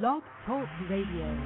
[0.00, 1.38] Blog Talk Radio.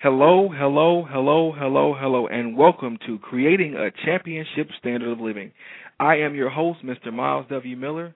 [0.00, 5.50] Hello, hello, hello, hello, hello, and welcome to Creating a Championship Standard of Living.
[5.98, 7.12] I am your host, Mr.
[7.12, 7.76] Myles W.
[7.76, 8.14] Miller.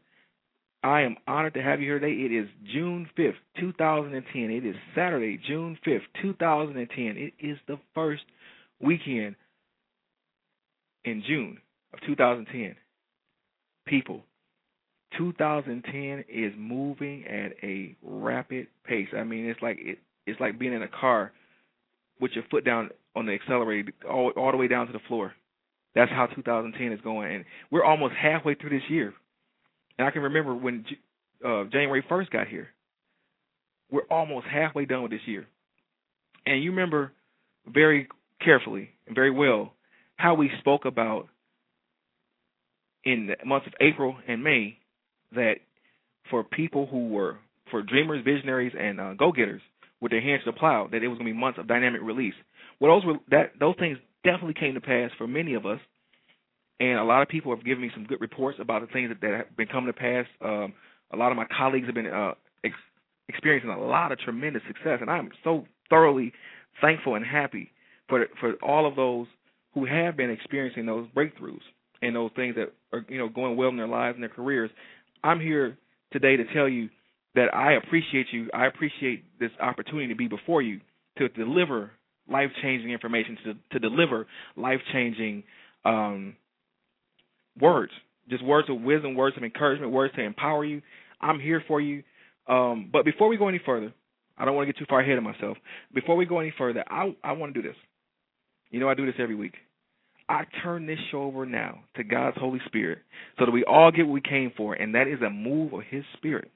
[0.84, 2.12] I am honored to have you here today.
[2.12, 4.42] It is June 5th, 2010.
[4.42, 7.16] It is Saturday, June 5th, 2010.
[7.16, 8.22] It is the first
[8.80, 9.34] weekend
[11.04, 11.58] in June
[11.92, 12.76] of 2010.
[13.84, 14.22] People,
[15.18, 19.08] 2010 is moving at a rapid pace.
[19.16, 21.32] I mean, it's like it, it's like being in a car
[22.20, 25.32] with your foot down on the accelerator all, all the way down to the floor.
[25.94, 29.12] That's how 2010 is going, and we're almost halfway through this year.
[29.98, 30.84] And I can remember when
[31.44, 32.68] uh, January 1st got here.
[33.90, 35.46] We're almost halfway done with this year,
[36.46, 37.12] and you remember
[37.66, 38.08] very
[38.42, 39.74] carefully and very well
[40.16, 41.28] how we spoke about
[43.04, 44.78] in the months of April and May
[45.34, 45.54] that
[46.30, 47.38] for people who were
[47.70, 49.62] for dreamers, visionaries, and uh, go-getters
[50.00, 52.02] with their hands to the plow, that it was going to be months of dynamic
[52.02, 52.34] release.
[52.80, 55.80] Well, those were that those things definitely came to pass for many of us,
[56.80, 59.20] and a lot of people have given me some good reports about the things that,
[59.20, 60.26] that have been coming to pass.
[60.40, 60.74] Um,
[61.12, 62.32] a lot of my colleagues have been uh,
[62.64, 62.74] ex-
[63.28, 66.32] experiencing a lot of tremendous success, and I'm so thoroughly
[66.80, 67.70] thankful and happy
[68.08, 69.26] for for all of those
[69.74, 71.60] who have been experiencing those breakthroughs
[72.02, 74.70] and those things that are you know going well in their lives and their careers.
[75.22, 75.78] I'm here
[76.12, 76.88] today to tell you
[77.34, 78.48] that I appreciate you.
[78.52, 80.80] I appreciate this opportunity to be before you
[81.18, 81.90] to deliver
[82.30, 85.44] life changing information, to to deliver life changing
[85.84, 86.36] um,
[87.60, 87.92] words,
[88.28, 90.82] just words of wisdom, words of encouragement, words to empower you.
[91.20, 92.02] I'm here for you.
[92.48, 93.92] Um, but before we go any further,
[94.36, 95.56] I don't want to get too far ahead of myself.
[95.94, 97.76] Before we go any further, I I want to do this.
[98.70, 99.54] You know, I do this every week.
[100.28, 102.98] I turn this show over now to God's Holy Spirit
[103.38, 105.82] so that we all get what we came for, and that is a move of
[105.88, 106.50] His Spirit.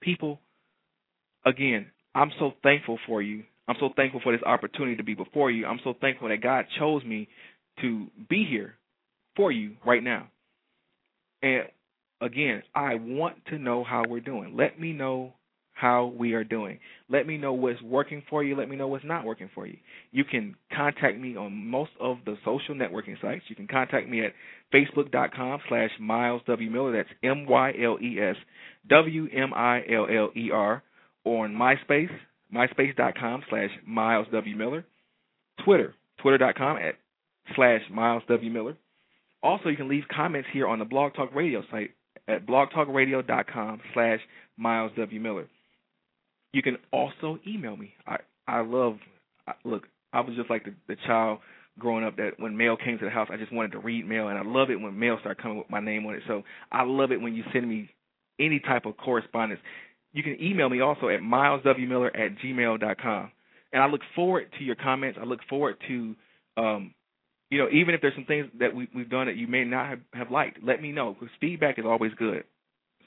[0.00, 0.38] People,
[1.44, 3.44] again, I'm so thankful for you.
[3.66, 5.66] I'm so thankful for this opportunity to be before you.
[5.66, 7.28] I'm so thankful that God chose me
[7.80, 8.74] to be here
[9.36, 10.28] for you right now.
[11.42, 11.64] And
[12.20, 14.56] again, I want to know how we're doing.
[14.56, 15.34] Let me know
[15.78, 16.80] how we are doing.
[17.08, 18.56] Let me know what's working for you.
[18.56, 19.76] Let me know what's not working for you.
[20.10, 23.44] You can contact me on most of the social networking sites.
[23.48, 24.32] You can contact me at
[24.74, 26.68] facebook.com slash Myles W.
[26.68, 26.92] Miller.
[26.92, 28.36] That's M-Y-L-E-S
[28.88, 29.62] W-M-I-L-L-E-R.
[31.24, 32.10] Or on MySpace,
[32.52, 34.56] myspace.com slash Myles W.
[34.56, 34.84] Miller.
[35.64, 36.96] Twitter, twitter.com at
[37.54, 38.50] slash Myles W.
[38.50, 38.76] Miller.
[39.42, 41.90] Also, you can leave comments here on the Blog Talk Radio site
[42.26, 44.18] at blogtalkradio.com slash
[44.56, 45.20] Myles W.
[45.20, 45.46] Miller.
[46.52, 47.92] You can also email me.
[48.06, 48.16] I
[48.46, 48.96] I love
[49.46, 49.84] I, look.
[50.12, 51.40] I was just like the, the child
[51.78, 54.28] growing up that when mail came to the house, I just wanted to read mail,
[54.28, 56.22] and I love it when mail started coming with my name on it.
[56.26, 56.42] So
[56.72, 57.90] I love it when you send me
[58.40, 59.60] any type of correspondence.
[60.12, 63.30] You can email me also at myleswmiller at gmail dot com,
[63.72, 65.18] and I look forward to your comments.
[65.20, 66.16] I look forward to,
[66.56, 66.94] um,
[67.50, 69.88] you know, even if there's some things that we, we've done that you may not
[69.88, 72.44] have, have liked, let me know because feedback is always good.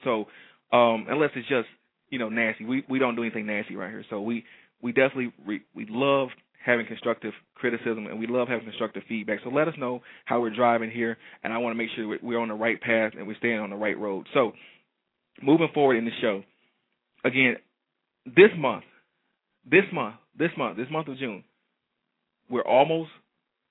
[0.04, 0.26] So
[0.72, 1.68] um, unless it's just
[2.12, 2.66] you know nasty.
[2.66, 4.06] We we don't do anything nasty right here.
[4.12, 4.44] So we
[4.84, 6.30] we definitely re, we love
[6.64, 9.40] having constructive criticism and we love having constructive feedback.
[9.44, 12.40] So let us know how we're driving here, and I want to make sure we're
[12.40, 14.28] on the right path and we're staying on the right road.
[14.34, 14.52] So
[15.42, 16.44] moving forward in the show,
[17.26, 17.56] again,
[18.26, 18.84] this month,
[19.66, 21.44] this month, this month, this month of June,
[22.50, 23.10] we're almost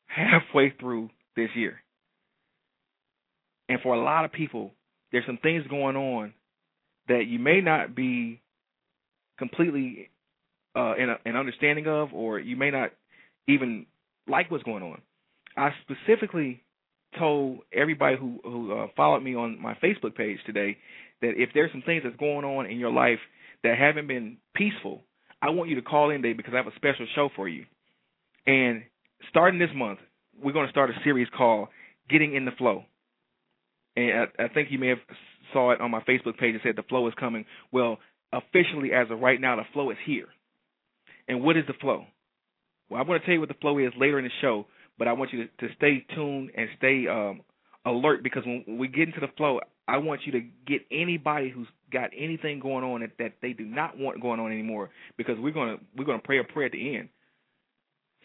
[0.06, 1.78] halfway through this year.
[3.68, 4.72] And for a lot of people,
[5.12, 6.34] there's some things going on
[7.08, 8.40] that you may not be
[9.38, 10.10] completely
[10.76, 12.90] uh, in an understanding of, or you may not
[13.48, 13.86] even
[14.28, 15.00] like what's going on.
[15.56, 16.62] I specifically
[17.18, 20.76] told everybody who who uh, followed me on my Facebook page today
[21.20, 23.18] that if there's some things that's going on in your life
[23.64, 25.02] that haven't been peaceful,
[25.42, 27.64] I want you to call in today because I have a special show for you.
[28.46, 28.84] And
[29.28, 29.98] starting this month,
[30.40, 31.68] we're going to start a series called
[32.08, 32.84] "Getting in the Flow."
[33.96, 34.98] And I, I think you may have
[35.52, 37.44] saw it on my Facebook page and said the flow is coming.
[37.72, 37.98] Well,
[38.32, 40.28] officially as of right now, the flow is here.
[41.28, 42.04] And what is the flow?
[42.88, 44.66] Well, I'm going to tell you what the flow is later in the show,
[44.98, 47.42] but I want you to, to stay tuned and stay um,
[47.86, 51.68] alert because when we get into the flow, I want you to get anybody who's
[51.92, 55.52] got anything going on that, that they do not want going on anymore because we're
[55.52, 57.08] going to we're going to pray a prayer at the end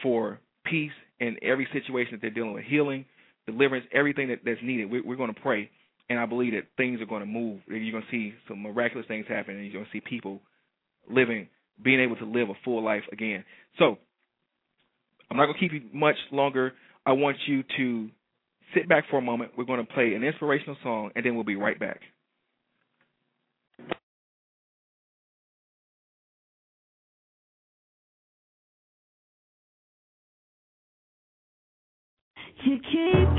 [0.03, 3.05] for peace in every situation that they're dealing with, healing,
[3.45, 4.91] deliverance, everything that, that's needed.
[4.91, 5.69] We're, we're going to pray
[6.09, 7.61] and I believe that things are going to move.
[7.67, 10.41] You're going to see some miraculous things happen, and you're going to see people
[11.09, 11.47] living,
[11.83, 13.43] being able to live a full life again.
[13.79, 13.97] So,
[15.29, 16.73] I'm not going to keep you much longer.
[17.05, 18.09] I want you to
[18.73, 19.51] sit back for a moment.
[19.57, 22.01] We're going to play an inspirational song, and then we'll be right back.
[32.63, 33.34] You keep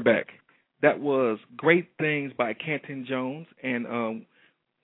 [0.00, 0.26] back.
[0.82, 4.26] That was Great Things by Canton Jones, and um,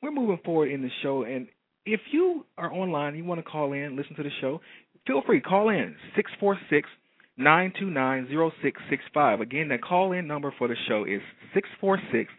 [0.02, 1.23] we're moving forward in the show.
[1.23, 1.47] And
[1.87, 4.61] if you are online, you want to call in, listen to the show,
[5.06, 5.40] feel free.
[5.40, 6.88] Call in six four six
[7.37, 9.40] nine two nine zero six six five.
[9.40, 11.21] Again, the call in number for the show is
[11.52, 12.30] six four six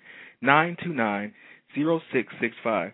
[0.41, 1.33] nine two nine
[1.73, 2.91] zero six six five.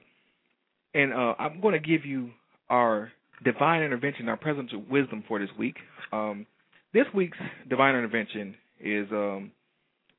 [0.94, 2.32] And uh, I'm going to give you
[2.70, 3.12] our
[3.44, 5.76] divine intervention, our presence of wisdom for this week.
[6.12, 6.46] Um,
[6.94, 7.38] this week's
[7.70, 9.52] divine intervention is um,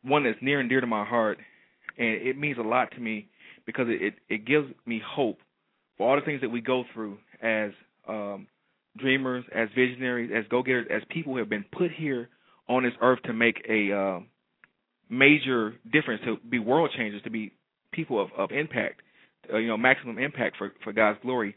[0.02, 1.38] one that's near and dear to my heart,
[1.98, 3.28] and it means a lot to me
[3.66, 5.38] because it, it, it gives me hope
[5.96, 7.70] for all the things that we go through as
[8.08, 8.46] um,
[8.98, 12.28] dreamers, as visionaries, as go getters, as people who have been put here
[12.68, 14.20] on this earth to make a uh,
[15.08, 17.52] major difference, to be world changers, to be
[17.92, 19.02] people of, of impact,
[19.52, 21.54] uh, you know, maximum impact for, for God's glory.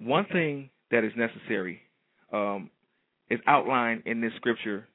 [0.00, 1.80] One thing that is necessary
[2.32, 2.70] um,
[3.30, 4.86] is outlined in this scripture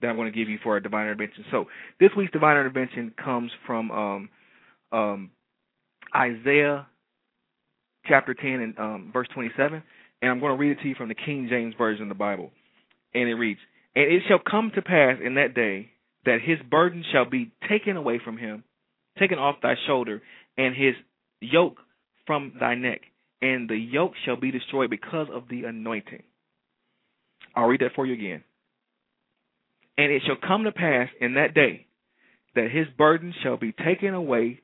[0.00, 1.44] that I'm going to give you for a divine intervention.
[1.50, 1.66] So
[1.98, 4.28] this week's divine intervention comes from um,
[4.92, 5.30] um,
[6.14, 6.86] Isaiah
[8.06, 9.82] chapter 10 and um, verse 27,
[10.22, 12.14] and I'm going to read it to you from the King James version of the
[12.14, 12.50] Bible.
[13.14, 13.60] And it reads,
[13.94, 15.90] "And it shall come to pass in that day
[16.24, 18.64] that his burden shall be taken away from him,
[19.18, 20.22] taken off thy shoulder,
[20.56, 20.94] and his
[21.40, 21.78] yoke
[22.26, 23.00] from thy neck,
[23.42, 26.22] and the yoke shall be destroyed because of the anointing."
[27.54, 28.44] I'll read that for you again.
[30.00, 31.84] And it shall come to pass in that day
[32.54, 34.62] that his burden shall be taken away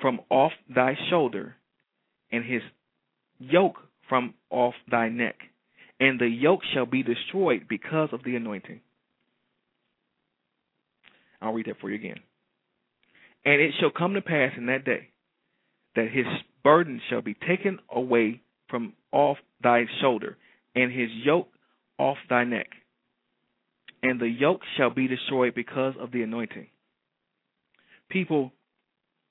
[0.00, 1.56] from off thy shoulder,
[2.30, 2.62] and his
[3.40, 3.78] yoke
[4.08, 5.38] from off thy neck,
[5.98, 8.80] and the yoke shall be destroyed because of the anointing.
[11.42, 12.20] I'll read that for you again.
[13.44, 15.08] And it shall come to pass in that day
[15.96, 16.26] that his
[16.62, 18.40] burden shall be taken away
[18.70, 20.36] from off thy shoulder,
[20.76, 21.48] and his yoke
[21.98, 22.68] off thy neck,
[24.02, 26.68] and the yoke shall be destroyed because of the anointing.
[28.10, 28.52] People,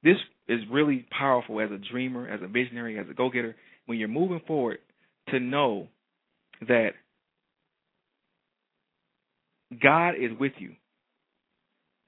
[0.04, 3.56] this is really powerful as a dreamer, as a visionary, as a go getter,
[3.86, 4.80] when you're moving forward
[5.30, 5.88] to know
[6.68, 6.92] that
[9.82, 10.74] God is with you.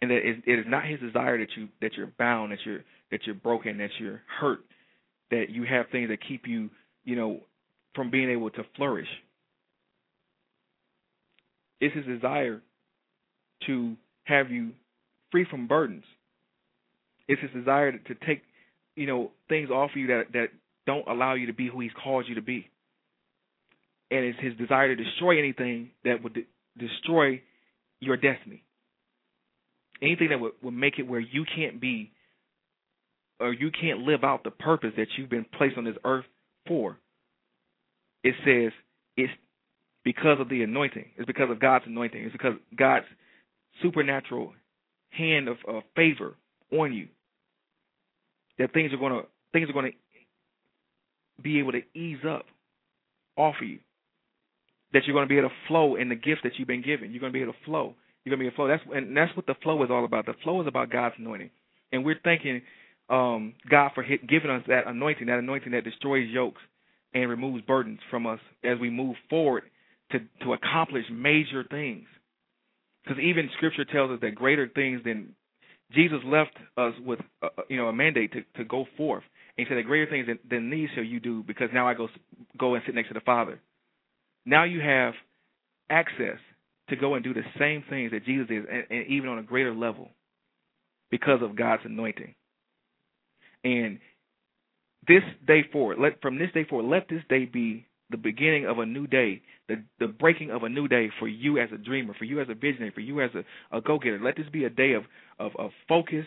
[0.02, 3.22] And that it is not his desire that you that you're bound, that you're that
[3.26, 4.60] you're broken, that you're hurt,
[5.30, 6.70] that you have things that keep you,
[7.04, 7.42] you know,
[7.96, 9.10] from being able to flourish.
[11.82, 12.62] It's his desire
[13.68, 14.72] to have you
[15.32, 16.04] free from burdens.
[17.28, 18.42] It's his desire to take,
[18.96, 20.48] you know, things off of you that that
[20.86, 22.68] don't allow you to be who he's called you to be.
[24.12, 27.42] And it's his desire to destroy anything that would de- destroy
[28.00, 28.64] your destiny.
[30.02, 32.12] Anything that would, would make it where you can't be
[33.40, 36.26] or you can't live out the purpose that you've been placed on this earth
[36.68, 36.98] for.
[38.24, 38.74] It says
[39.16, 39.32] it's
[40.04, 41.06] because of the anointing.
[41.18, 42.24] It's because of God's anointing.
[42.24, 43.06] It's because God's
[43.82, 44.54] supernatural
[45.10, 46.36] hand of, of favor
[46.72, 47.08] on you.
[48.58, 49.22] That things are gonna
[49.54, 49.92] things are gonna
[51.42, 52.46] be able to ease up
[53.38, 53.80] off of you.
[54.94, 57.12] That you're gonna be able to flow in the gift that you've been given.
[57.12, 57.96] You're gonna be able to flow.
[58.24, 58.68] You're gonna be able to flow.
[58.68, 60.26] That's and that's what the flow is all about.
[60.26, 61.50] The flow is about God's anointing,
[61.92, 62.62] and we're thanking
[63.10, 66.62] um, God for giving us that anointing, that anointing that destroys yokes
[67.14, 69.64] and removes burdens from us as we move forward
[70.12, 72.08] to to accomplish major things.
[73.04, 75.36] Because even Scripture tells us that greater things than
[75.92, 79.24] Jesus left us with, uh, uh, you know, a mandate to to go forth.
[79.58, 81.94] And he said that greater things than, than these shall you do, because now I
[81.94, 82.08] go
[82.58, 83.60] go and sit next to the Father.
[84.46, 85.14] Now you have
[85.90, 86.38] access
[86.90, 89.44] to go and do the same things that Jesus did, and, and even on a
[89.44, 90.10] greater level,
[91.12, 92.36] because of God's anointing.
[93.64, 94.00] And
[95.08, 98.80] this day forward, let from this day forward, let this day be the beginning of
[98.80, 102.14] a new day, the the breaking of a new day for you as a dreamer,
[102.18, 104.20] for you as a visionary, for you as a, a go getter.
[104.22, 105.04] Let this be a day of,
[105.40, 106.26] of, of focus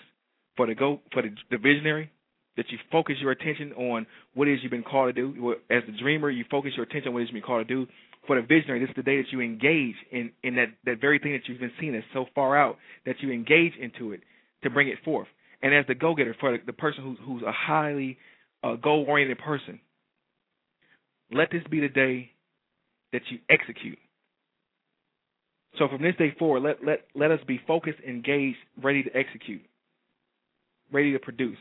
[0.57, 2.11] for the go for the, the visionary.
[2.59, 5.55] That you focus your attention on what it is you've been called to do.
[5.71, 7.75] As the dreamer, you focus your attention on what it is you've been called to
[7.75, 7.91] do.
[8.27, 11.19] For the visionary, this is the day that you engage in, in that, that very
[11.19, 14.21] thing that you've been seeing that's so far out that you engage into it
[14.65, 15.29] to bring it forth.
[15.63, 18.19] And as the go getter, for the, the person who's, who's a highly
[18.63, 19.81] uh, goal oriented person,
[21.35, 22.31] let this be the day
[23.13, 23.99] that you execute.
[25.79, 29.63] So from this day forward, let, let, let us be focused, engaged, ready to execute,
[30.93, 31.59] ready to produce.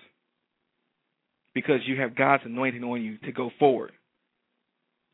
[1.54, 3.92] Because you have God's anointing on you to go forward.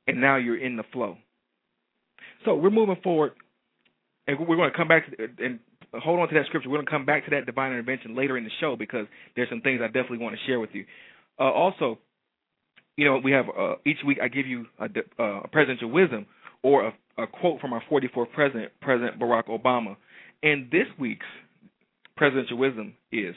[0.07, 1.17] And now you're in the flow.
[2.45, 3.33] So we're moving forward,
[4.27, 5.59] and we're going to come back to, and
[5.93, 6.69] hold on to that scripture.
[6.69, 9.49] We're going to come back to that divine intervention later in the show because there's
[9.49, 10.85] some things I definitely want to share with you.
[11.39, 11.99] Uh, also,
[12.97, 14.85] you know, we have uh, each week I give you a,
[15.19, 16.25] uh, a presidential wisdom
[16.63, 19.95] or a, a quote from our 44th president, President Barack Obama.
[20.43, 21.25] And this week's
[22.17, 23.35] presidential wisdom is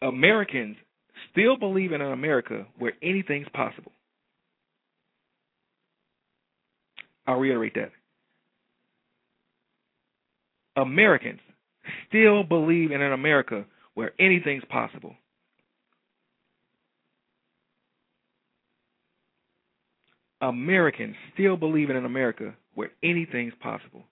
[0.00, 0.76] Americans
[1.32, 3.92] still believe in an America where anything's possible.
[7.26, 7.90] I'll reiterate that.
[10.80, 11.40] Americans
[12.08, 15.14] still believe in an America where anything's possible.
[20.40, 24.04] Americans still believe in an America where anything's possible.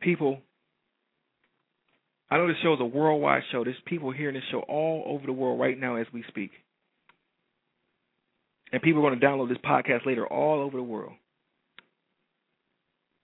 [0.00, 0.38] People,
[2.30, 3.64] I know this show is a worldwide show.
[3.64, 6.50] There's people hearing this show all over the world right now as we speak.
[8.72, 11.12] And people are going to download this podcast later all over the world.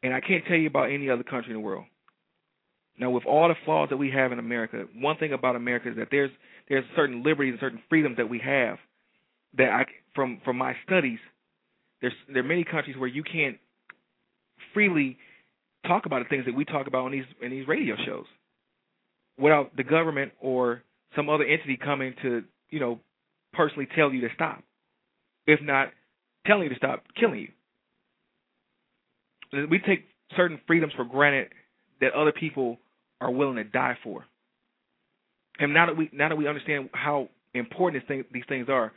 [0.03, 1.85] And I can't tell you about any other country in the world.
[2.99, 5.97] Now, with all the flaws that we have in America, one thing about America is
[5.97, 6.31] that there's
[6.69, 8.79] there's certain liberties and certain freedoms that we have
[9.57, 9.85] that I
[10.15, 11.19] from from my studies
[12.07, 13.59] there's there are many countries where you can't
[14.73, 15.19] freely
[15.87, 18.27] talk about the things that we talk about in these in these radio shows
[19.39, 20.83] without the government or
[21.15, 23.01] some other entity coming to you know
[23.53, 24.63] personally tell you to stop,
[25.47, 25.89] if not
[26.47, 27.41] telling you to stop killing
[29.53, 29.67] you.
[29.69, 30.05] We take
[30.37, 31.49] certain freedoms for granted
[32.01, 32.79] that other people
[33.21, 34.25] are willing to die for.
[35.59, 38.93] And now that we now that we understand how important things, these things are,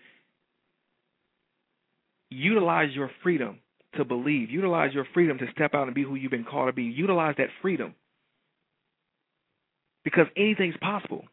[2.29, 3.59] utilize your freedom
[3.95, 4.49] to believe.
[4.49, 6.83] Utilize your freedom to step out and be who you've been called to be.
[6.83, 7.95] Utilize that freedom
[10.03, 11.23] because anything's possible.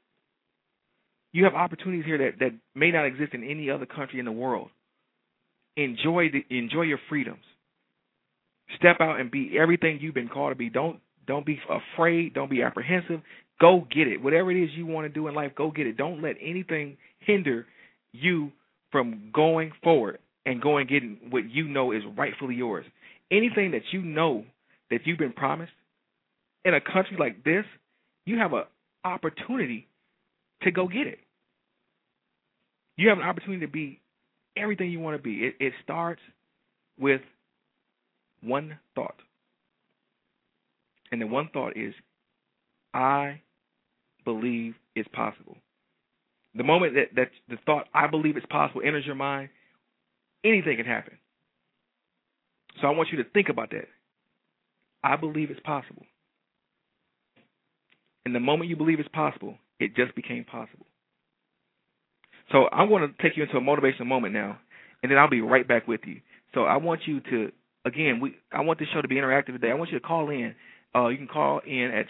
[1.32, 4.32] You have opportunities here that, that may not exist in any other country in the
[4.32, 4.68] world.
[5.76, 7.44] Enjoy the enjoy your freedoms.
[8.78, 10.70] Step out and be everything you've been called to be.
[10.70, 12.32] Don't don't be afraid.
[12.32, 13.20] Don't be apprehensive.
[13.60, 14.22] Go get it.
[14.22, 15.98] Whatever it is you want to do in life, go get it.
[15.98, 17.66] Don't let anything hinder
[18.12, 18.50] you
[18.90, 22.86] from going forward and going getting what you know is rightfully yours.
[23.30, 24.44] Anything that you know
[24.90, 25.72] that you've been promised
[26.64, 27.64] in a country like this,
[28.24, 28.62] you have an
[29.04, 29.88] opportunity
[30.62, 31.18] to go get it.
[32.96, 34.00] You have an opportunity to be
[34.56, 35.46] everything you want to be.
[35.46, 36.22] It, it starts
[36.98, 37.20] with
[38.42, 39.16] one thought.
[41.12, 41.92] And the one thought is,
[42.94, 43.40] I
[44.24, 45.56] believe it's possible.
[46.54, 49.50] The moment that, that the thought, I believe it's possible, enters your mind,
[50.46, 51.18] anything can happen.
[52.80, 53.88] So I want you to think about that.
[55.02, 56.04] I believe it's possible.
[58.24, 60.86] And the moment you believe it's possible, it just became possible.
[62.52, 64.58] So I'm going to take you into a motivational moment now,
[65.02, 66.20] and then I'll be right back with you.
[66.54, 67.52] So I want you to,
[67.84, 69.70] again, we I want this show to be interactive today.
[69.70, 70.54] I want you to call in
[70.96, 72.06] uh, you can call in at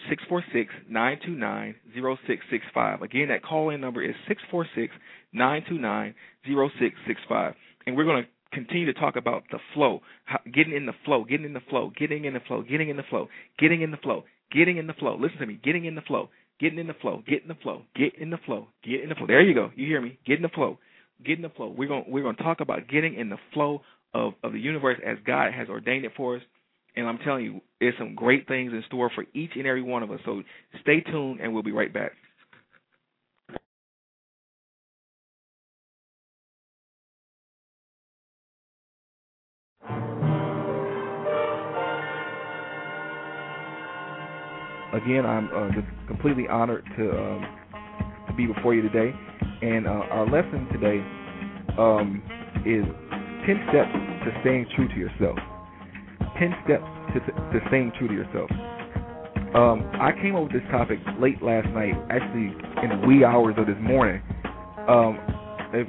[0.89, 3.01] 646-929-0665.
[3.01, 4.15] Again, that call-in number is
[5.35, 6.13] 646-929-0665.
[7.87, 11.23] And we're going to continue to talk about the flow, how, getting in the flow,
[11.23, 13.97] getting in the flow, getting in the flow, getting in the flow, getting in the
[13.97, 15.17] flow, getting in the flow.
[15.19, 17.83] Listen to me, getting in the flow, getting in the flow, get in the flow,
[17.95, 19.25] get in the flow, get in the flow.
[19.25, 19.71] There you go.
[19.75, 20.19] You hear me?
[20.25, 20.77] Get in the flow.
[21.25, 21.73] Get in the flow.
[21.75, 23.81] We're going we're going to talk about getting in the flow
[24.13, 26.41] of of the universe as God has ordained it for us.
[26.95, 30.03] And I'm telling you, there's some great things in store for each and every one
[30.03, 30.19] of us.
[30.25, 30.41] So
[30.81, 32.11] stay tuned, and we'll be right back.
[44.97, 47.45] Again, I'm uh, just completely honored to um,
[48.27, 49.13] to be before you today,
[49.61, 50.99] and uh, our lesson today
[51.77, 52.23] um,
[52.65, 52.83] is
[53.45, 53.93] ten steps
[54.25, 55.37] to staying true to yourself.
[56.39, 58.49] 10 steps to, to staying true to yourself.
[59.55, 63.55] Um, I came up with this topic late last night, actually in the wee hours
[63.57, 64.21] of this morning.
[64.87, 65.17] Um,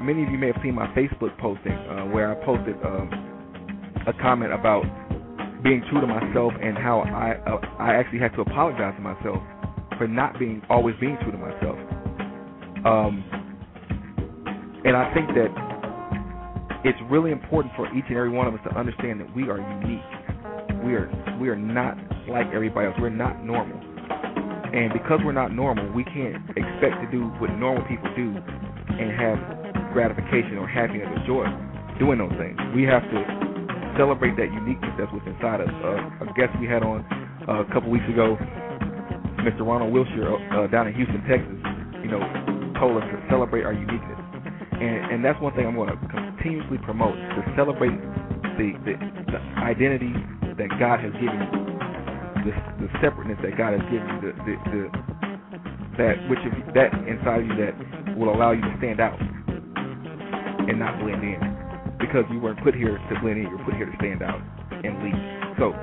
[0.00, 3.10] many of you may have seen my Facebook posting uh, where I posted um,
[4.06, 4.84] a comment about
[5.62, 9.42] being true to myself and how I uh, I actually had to apologize to myself
[9.98, 11.78] for not being always being true to myself.
[12.86, 13.24] Um,
[14.84, 15.50] and I think that
[16.84, 19.58] it's really important for each and every one of us to understand that we are
[19.82, 20.18] unique
[20.84, 21.96] we are we are not
[22.28, 22.96] like everybody else.
[23.00, 23.78] We're not normal.
[24.72, 29.10] And because we're not normal, we can't expect to do what normal people do and
[29.16, 31.46] have gratification or happiness or joy
[31.98, 32.56] doing those things.
[32.76, 33.47] We have to
[33.98, 35.74] celebrate that uniqueness that's within inside us.
[35.82, 37.02] Uh, a guest we had on
[37.50, 38.38] uh, a couple weeks ago,
[39.42, 39.66] Mr.
[39.66, 41.58] Ronald Wilshire uh, down in Houston, Texas,
[42.00, 42.22] you know,
[42.78, 44.22] told us to celebrate our uniqueness.
[44.78, 47.98] And, and that's one thing I'm going to continuously promote, to celebrate
[48.54, 48.94] the, the,
[49.34, 50.14] the identity
[50.54, 51.50] that God has given you,
[52.46, 52.52] the,
[52.86, 54.82] the separateness that God has given you, the, the, the
[55.98, 57.74] that which of that inside you that
[58.16, 61.42] will allow you to stand out and not blend in,
[61.98, 63.44] because you weren't put here to blend in.
[63.44, 65.18] You were put here to stand out and lead.
[65.58, 65.74] So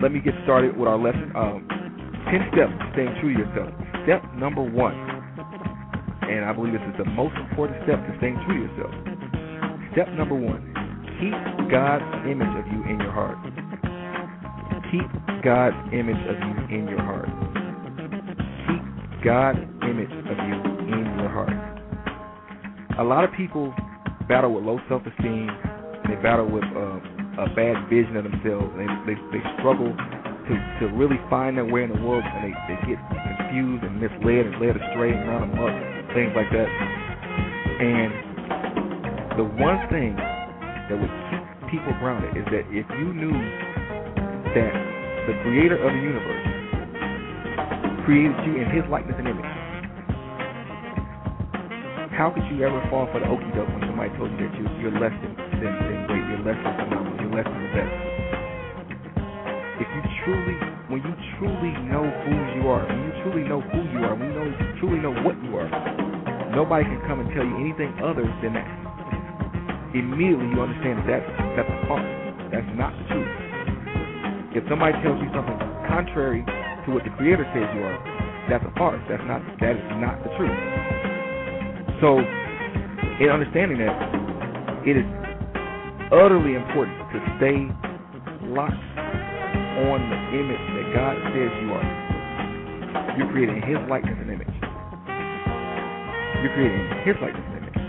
[0.00, 1.32] let me get started with our lesson.
[1.34, 1.68] Um,
[2.26, 3.70] Ten steps to staying true to yourself.
[4.02, 4.98] Step number one,
[6.26, 8.94] and I believe this is the most important step to staying true to yourself.
[9.94, 10.58] Step number one
[11.22, 13.38] Keep God's image of you in your heart.
[14.90, 15.06] Keep
[15.46, 17.30] God's image of you in your heart.
[18.66, 20.58] Keep God's image of you
[20.98, 21.54] in your heart.
[22.98, 23.72] A lot of people
[24.28, 28.70] battle with low self-esteem and they battle with uh, a bad vision of themselves.
[28.78, 32.54] They, they they struggle to to really find their way in the world, and they
[32.70, 35.74] they get confused and misled and led astray and run amok,
[36.14, 36.70] things like that.
[37.76, 38.10] And
[39.36, 41.42] the one thing that would keep
[41.76, 43.34] people grounded is that if you knew
[44.54, 44.74] that
[45.26, 46.46] the creator of the universe
[48.06, 49.55] created you in his likeness and image,
[52.16, 54.64] how could you ever fall for the okey doke when somebody told you that you,
[54.80, 58.16] you're less than, than, than great, you're less than phenomenal, you're less than the best?
[59.76, 60.56] if you truly,
[60.88, 64.32] when you truly know who you are, when you truly know who you are, when
[64.32, 64.48] you know,
[64.80, 65.68] truly know what you are,
[66.56, 68.68] nobody can come and tell you anything other than that.
[69.92, 71.28] Immediately you understand that that's,
[71.60, 72.08] that's a farce.
[72.48, 73.32] That's not the truth.
[74.56, 75.60] If somebody tells you something
[75.92, 78.00] contrary to what the Creator says you are,
[78.48, 79.02] that's a farce.
[79.08, 81.15] That's not that is not the truth.
[82.00, 83.96] So, in understanding that,
[84.84, 85.08] it is
[86.12, 87.56] utterly important to stay
[88.52, 88.76] locked
[89.80, 91.88] on the image that God says you are.
[93.16, 94.52] You're creating His likeness and image.
[96.44, 97.80] You're creating His likeness and image.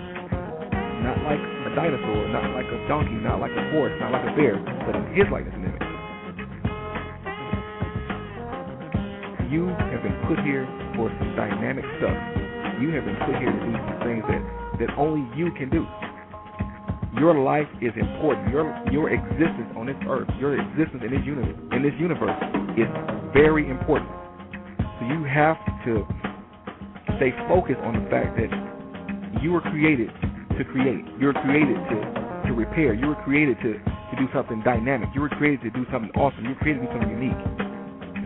[1.03, 4.31] Not like a dinosaur, not like a donkey, not like a horse, not like a
[4.39, 4.55] bear,
[4.87, 5.83] but in His likeness and image.
[9.51, 10.63] You have been put here
[10.95, 12.46] for some dynamic stuff.
[12.77, 14.41] You have been put here to do some things that,
[14.85, 15.81] that only you can do.
[17.17, 18.53] Your life is important.
[18.53, 22.37] Your your existence on this earth, your existence in this universe, in this universe
[22.77, 22.85] is
[23.33, 24.13] very important.
[24.77, 25.57] So you have
[25.89, 26.05] to
[27.17, 28.53] stay focused on the fact that
[29.41, 30.13] you were created
[30.53, 31.01] to create.
[31.17, 31.97] You were created to
[32.45, 32.93] to repair.
[32.93, 35.09] You were created to to do something dynamic.
[35.17, 36.45] You were created to do something awesome.
[36.45, 37.41] You were created to do something unique.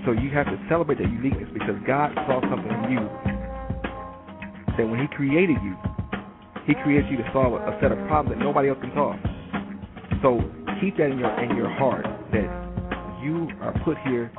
[0.04, 3.21] So you have to celebrate that uniqueness because God saw something in you
[4.78, 5.76] that when He created you,
[6.68, 9.18] he created you to solve a set of problems that nobody else can solve.
[10.22, 10.40] So
[10.80, 12.48] keep that in your in your heart that
[13.24, 14.32] you are put here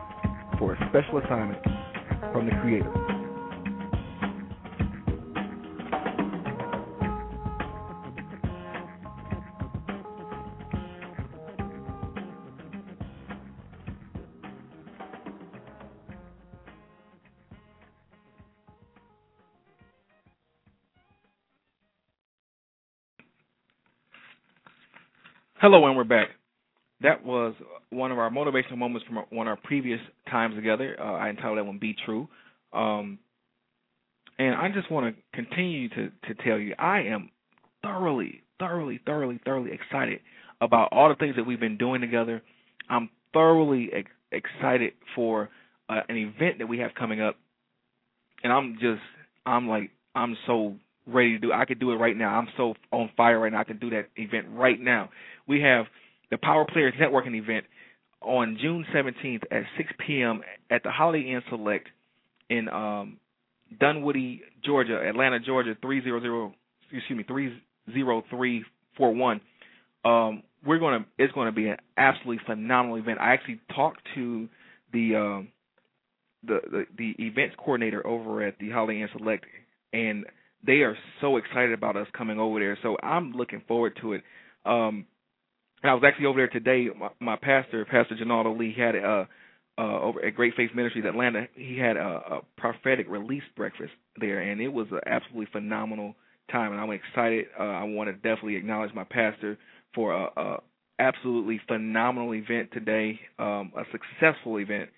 [0.59, 1.62] for a special assignment
[2.33, 3.12] from the Creator.
[25.62, 26.27] Hello, and we're back.
[27.03, 27.55] That was
[27.90, 30.96] one of our motivational moments from one of our previous times together.
[31.01, 32.27] Uh, I entitled that one "Be True,"
[32.72, 33.20] um,
[34.40, 37.31] and I just want to continue to to tell you I am
[37.81, 40.18] thoroughly, thoroughly, thoroughly, thoroughly excited
[40.61, 42.42] about all the things that we've been doing together.
[42.90, 45.48] I'm thoroughly ex- excited for
[45.88, 47.37] uh, an event that we have coming up,
[48.42, 49.03] and I'm just
[49.46, 50.75] I'm like I'm so
[51.07, 51.53] ready to do.
[51.53, 52.38] I could do it right now.
[52.38, 53.61] I'm so on fire right now.
[53.61, 55.11] I can do that event right now.
[55.47, 55.87] We have
[56.31, 57.67] the Power Players Networking event
[58.21, 60.43] on June 17th at 6 p.m.
[60.71, 61.88] at the Holiday Inn Select
[62.49, 63.19] in um,
[63.81, 66.53] Dunwoody, Georgia, Atlanta, Georgia 300
[66.93, 69.41] excuse me 30341.
[70.05, 73.19] Um, we're gonna it's gonna be an absolutely phenomenal event.
[73.21, 74.49] I actually talked to
[74.93, 75.49] the um,
[76.45, 79.45] the, the the events coordinator over at the Holiday Inn Select
[79.93, 80.27] and
[80.64, 82.79] they are so excited about us coming over there.
[82.83, 84.22] So I'm looking forward to it.
[84.64, 85.07] Um,
[85.83, 86.88] I was actually over there today.
[86.96, 89.29] My, my pastor, Pastor Janaldo Lee, had a
[89.79, 91.48] uh, over at Great Faith Ministries Atlanta.
[91.55, 96.14] He had a, a prophetic release breakfast there, and it was an absolutely phenomenal
[96.51, 96.72] time.
[96.72, 97.46] And I'm excited.
[97.59, 99.59] Uh, I want to definitely acknowledge my pastor
[99.94, 100.57] for a, a
[100.98, 104.90] absolutely phenomenal event today, um, a successful event.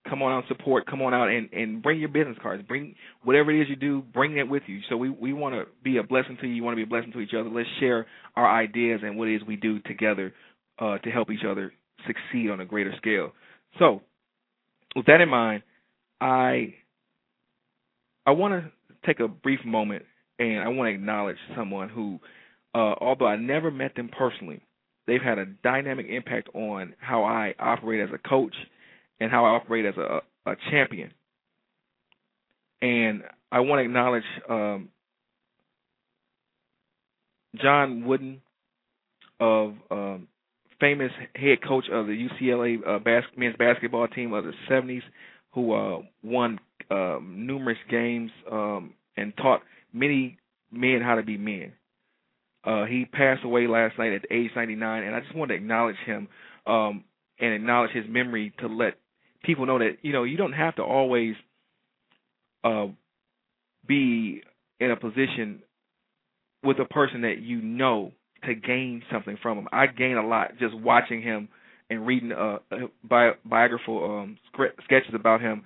[0.10, 3.52] come on out, support, come on out, and and bring your business cards, bring whatever
[3.52, 4.80] it is you do, bring it with you.
[4.90, 6.54] So we we want to be a blessing to you.
[6.54, 7.50] You want to be a blessing to each other.
[7.50, 10.34] Let's share our ideas and what it is we do together
[10.80, 11.74] uh, to help each other
[12.08, 13.32] succeed on a greater scale.
[13.80, 14.02] So
[14.96, 15.64] with that in mind,
[16.22, 16.76] I
[18.26, 18.72] I want to
[19.06, 20.04] take a brief moment
[20.40, 22.20] and I want to acknowledge someone who,
[22.74, 24.62] uh, although I never met them personally,
[25.08, 28.56] they've had a dynamic impact on how I operate as a coach
[29.20, 31.12] and how I operate as a, a champion.
[32.82, 34.90] And I want to acknowledge um,
[37.62, 38.42] John Wooden
[39.40, 40.28] of um,
[40.84, 45.02] famous head coach of the UCLA uh, bas- men's basketball team of the 70s,
[45.54, 46.60] who uh, won
[46.92, 49.62] um, numerous games um, and taught
[49.94, 50.38] many
[50.74, 51.72] men how to be men.
[52.66, 55.96] Uh, he passed away last night at age 99, and I just want to acknowledge
[56.06, 56.28] him
[56.68, 57.06] um,
[57.40, 58.96] and acknowledge his memory to let
[59.42, 61.36] people know that you know you don't have to always
[62.66, 62.88] uh,
[63.88, 64.42] be
[64.82, 65.62] in a position
[66.62, 68.12] with a person that you know
[68.46, 69.68] to gain something from him.
[69.72, 71.50] I gain a lot just watching him
[71.90, 72.60] and reading uh,
[73.08, 74.38] bi- biographical um,
[74.84, 75.64] sketches about him,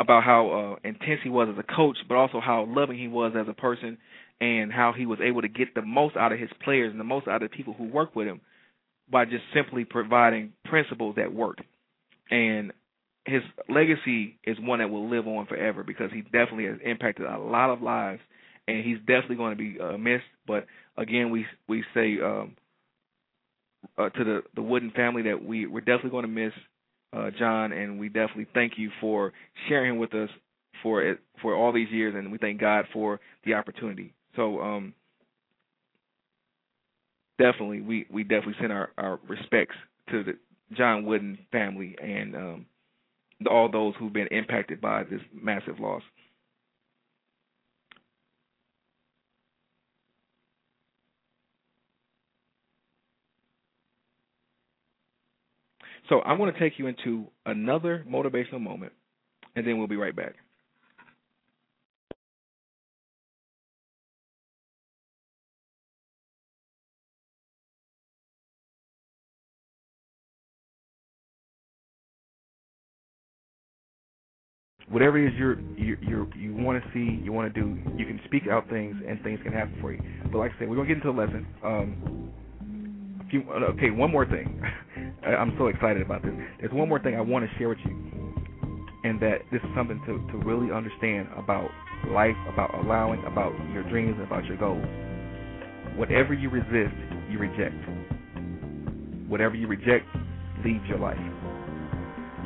[0.00, 3.32] about how uh, intense he was as a coach, but also how loving he was
[3.38, 3.98] as a person,
[4.40, 7.04] and how he was able to get the most out of his players and the
[7.04, 8.40] most out of the people who work with him
[9.10, 11.62] by just simply providing principles that worked.
[12.30, 12.72] And
[13.24, 17.38] his legacy is one that will live on forever because he definitely has impacted a
[17.38, 18.20] lot of lives,
[18.66, 20.24] and he's definitely going to be uh, missed.
[20.46, 20.66] But
[20.98, 22.56] again, we we say um,
[23.96, 26.52] uh, to the the Wooden family that we we're definitely going to miss
[27.16, 29.32] uh, John, and we definitely thank you for
[29.68, 30.28] sharing with us
[30.82, 34.12] for it for all these years, and we thank God for the opportunity.
[34.36, 34.94] So um,
[37.38, 39.76] definitely, we we definitely send our our respects
[40.10, 40.32] to the
[40.76, 42.66] John Wooden family and um,
[43.50, 46.02] all those who've been impacted by this massive loss.
[56.08, 58.92] So I'm going to take you into another motivational moment,
[59.56, 60.34] and then we'll be right back.
[74.90, 78.06] whatever it is you're you you you want to see, you want to do, you
[78.06, 80.00] can speak out things and things can happen for you.
[80.32, 81.46] But like I said, we're gonna get into the lesson.
[81.64, 82.32] Um,
[83.34, 84.62] okay, one more thing.
[85.26, 86.32] I'm so excited about this.
[86.60, 87.92] There's one more thing I want to share with you,
[89.04, 91.70] and that this is something to, to really understand about
[92.10, 94.84] life, about allowing, about your dreams, about your goals.
[95.96, 96.94] Whatever you resist,
[97.30, 97.74] you reject.
[99.28, 100.06] Whatever you reject
[100.64, 101.18] leaves your life.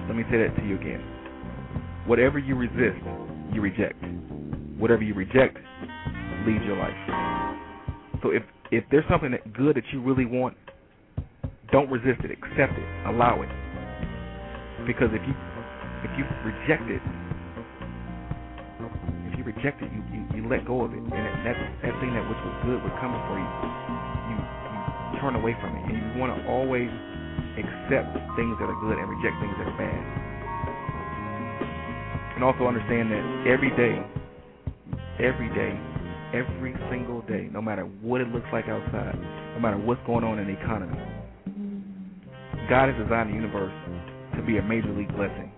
[0.08, 1.00] Let me say that to you again.
[2.06, 2.98] Whatever you resist,
[3.52, 4.02] you reject.
[4.78, 5.56] Whatever you reject
[6.46, 6.96] leaves your life.
[8.22, 8.42] So if
[8.72, 10.56] if there's something that good that you really want,
[11.72, 12.30] don't resist it.
[12.30, 12.88] Accept it.
[13.08, 13.48] Allow it.
[14.86, 15.34] Because if you
[16.04, 17.00] if you reject it,
[19.32, 21.10] if you reject it, you, you, you let go of it, and
[21.46, 23.48] that that thing that which was good was coming for you,
[24.30, 26.90] you you turn away from it, and you want to always
[27.56, 30.02] accept things that are good and reject things that are bad.
[32.36, 34.02] And also understand that every day,
[35.22, 35.78] every day,
[36.34, 39.14] every single day, no matter what it looks like outside,
[39.54, 40.98] no matter what's going on in the economy,
[42.68, 43.74] God has designed the universe
[44.36, 45.50] to be a major league blessing.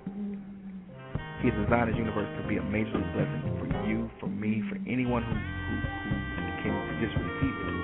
[1.42, 4.64] He has designed his universe to be a major league blessing for you, for me,
[4.72, 6.72] for anyone who, who, who can
[7.04, 7.74] just receive it.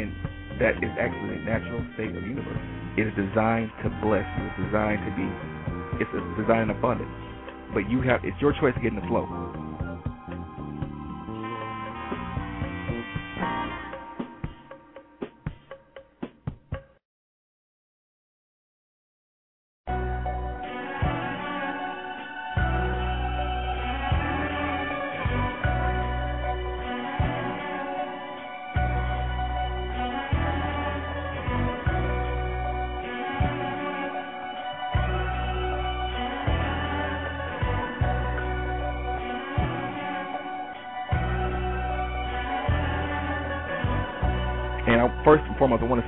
[0.00, 0.10] And
[0.60, 2.62] that is actually the natural state of the universe.
[2.96, 4.24] It is designed to bless.
[4.26, 5.28] It's designed to be,
[6.00, 6.10] it's
[6.40, 7.12] designed abundance.
[7.74, 9.28] But you have, it's your choice to get in the flow.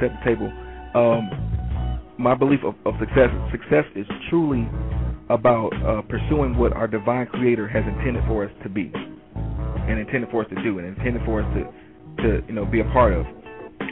[0.01, 0.51] Set the table.
[0.95, 1.31] Um,
[2.19, 4.69] my belief of, of success success is truly
[5.31, 10.31] about uh, pursuing what our divine Creator has intended for us to be, and intended
[10.31, 11.63] for us to do, and intended for us to
[12.23, 13.25] to you know be a part of.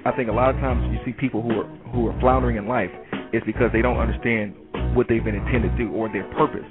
[0.05, 2.66] I think a lot of times you see people who are who are floundering in
[2.66, 2.90] life
[3.33, 4.55] is because they don't understand
[4.94, 6.66] what they've been intended to do or their purpose.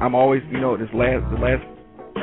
[0.00, 1.62] I'm always, you know, this last the last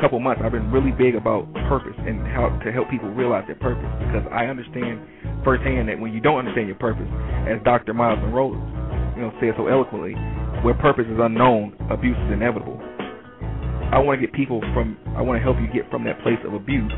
[0.01, 3.59] couple months I've been really big about purpose and how to help people realize their
[3.59, 4.99] purpose because I understand
[5.43, 7.07] firsthand that when you don't understand your purpose,
[7.49, 7.93] as Dr.
[7.93, 8.53] Myles Munroe,
[9.15, 10.13] you know, said so eloquently,
[10.63, 12.79] where purpose is unknown, abuse is inevitable.
[13.91, 16.39] I want to get people from, I want to help you get from that place
[16.45, 16.91] of abuse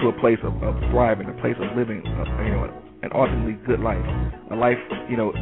[0.00, 3.56] to a place of, of thriving, a place of living, uh, you know, an ultimately
[3.66, 4.00] good life,
[4.50, 5.32] a life, you know,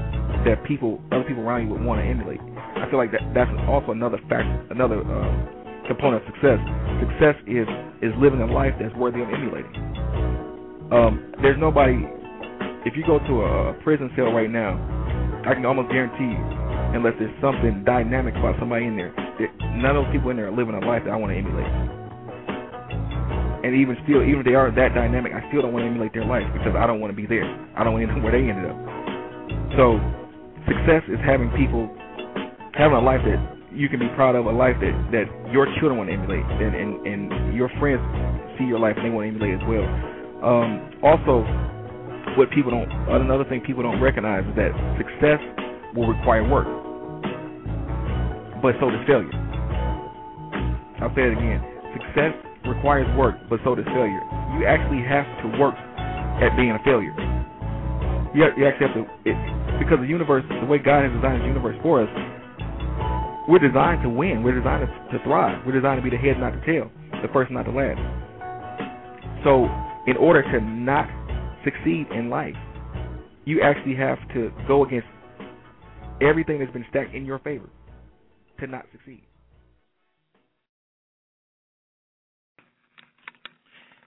[0.45, 2.41] that people, other people around you would want to emulate.
[2.79, 5.31] I feel like that that's also another factor, another uh,
[5.87, 6.59] component of success.
[7.03, 7.67] Success is
[8.03, 9.98] is living a life that's worthy of emulating.
[10.93, 12.01] Um, there's nobody.
[12.87, 14.77] If you go to a, prison cell right now,
[15.45, 16.45] I can almost guarantee you,
[16.97, 20.49] unless there's something dynamic about somebody in there, that none of those people in there
[20.49, 21.99] are living a life that I want to emulate
[23.69, 26.15] and even still, even if they are that dynamic, I still don't want to emulate
[26.15, 27.45] their life because I don't want to be there.
[27.77, 28.79] I don't want to know where they ended up.
[29.77, 30.01] So,
[30.65, 31.91] success is having people
[32.73, 33.37] having a life that
[33.75, 36.73] you can be proud of, a life that that your children want to emulate, and
[36.73, 37.23] and, and
[37.53, 38.01] your friends
[38.57, 39.85] see your life and they want to emulate as well.
[40.39, 41.43] Um, also,
[42.39, 45.43] what people don't, another thing people don't recognize is that success
[45.99, 46.71] will require work,
[48.63, 49.35] but so does failure.
[51.03, 51.59] I'll say it again.
[51.91, 52.35] Success
[52.67, 54.23] requires work, but so does failure.
[54.55, 55.75] You actually have to work
[56.39, 57.15] at being a failure.
[58.31, 59.35] You, you actually have to, it,
[59.83, 62.11] because the universe, the way God has designed the universe for us,
[63.49, 64.45] we're designed to win.
[64.45, 65.67] We're designed to, to thrive.
[65.67, 67.99] We're designed to be the head, not the tail, the first, not the last.
[69.43, 69.67] So,
[70.09, 71.07] in order to not
[71.65, 72.55] succeed in life,
[73.45, 75.07] you actually have to go against
[76.23, 77.69] everything that's been stacked in your favor
[78.59, 79.23] to not succeed.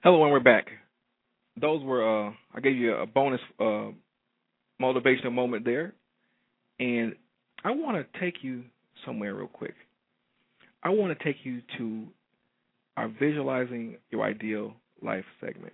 [0.03, 0.65] Hello, and we're back.
[1.59, 3.91] Those were uh, I gave you a bonus uh,
[4.81, 5.93] motivational moment there,
[6.79, 7.13] and
[7.63, 8.63] I want to take you
[9.05, 9.75] somewhere real quick.
[10.81, 12.07] I want to take you to
[12.97, 15.73] our visualizing your ideal life segment,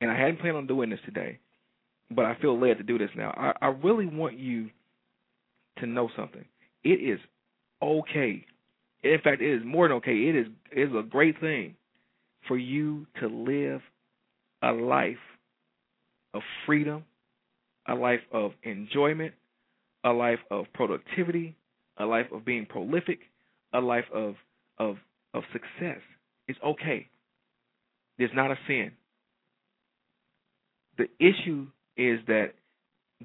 [0.00, 1.38] and I hadn't planned on doing this today,
[2.10, 3.32] but I feel led to do this now.
[3.36, 4.70] I, I really want you
[5.78, 6.44] to know something.
[6.84, 7.18] It is
[7.82, 8.44] okay.
[9.02, 10.12] In fact, it is more than okay.
[10.12, 11.74] It is it is a great thing
[12.48, 13.80] for you to live
[14.62, 15.16] a life
[16.34, 17.04] of freedom,
[17.88, 19.34] a life of enjoyment,
[20.04, 21.56] a life of productivity,
[21.98, 23.20] a life of being prolific,
[23.72, 24.34] a life of
[24.78, 24.96] of
[25.34, 26.00] of success.
[26.48, 27.08] It's okay.
[28.18, 28.92] It's not a sin.
[31.00, 32.48] The issue is that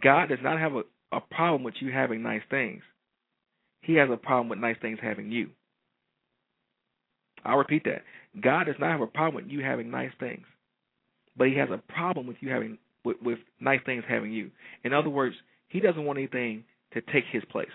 [0.02, 2.82] God does not have a, a problem with you having nice things.
[3.82, 5.50] He has a problem with nice things having you.
[7.44, 8.04] I'll repeat that.
[8.42, 10.46] God does not have a problem with you having nice things,
[11.36, 14.52] but He has a problem with you having with, with nice things having you.
[14.86, 15.36] In other words,
[15.68, 17.68] He doesn't want anything to take His place.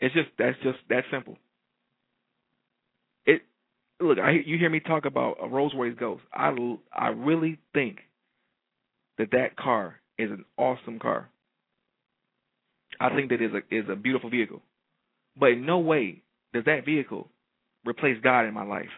[0.00, 1.36] It's just that's just that simple.
[4.02, 6.22] Look, I you hear me talk about a Rolls Royce Ghost.
[6.32, 6.54] I
[6.92, 7.98] I really think
[9.18, 11.28] that that car is an awesome car.
[13.00, 14.62] I think that is a is a beautiful vehicle,
[15.38, 17.28] but in no way does that vehicle
[17.86, 18.90] replace God in my life.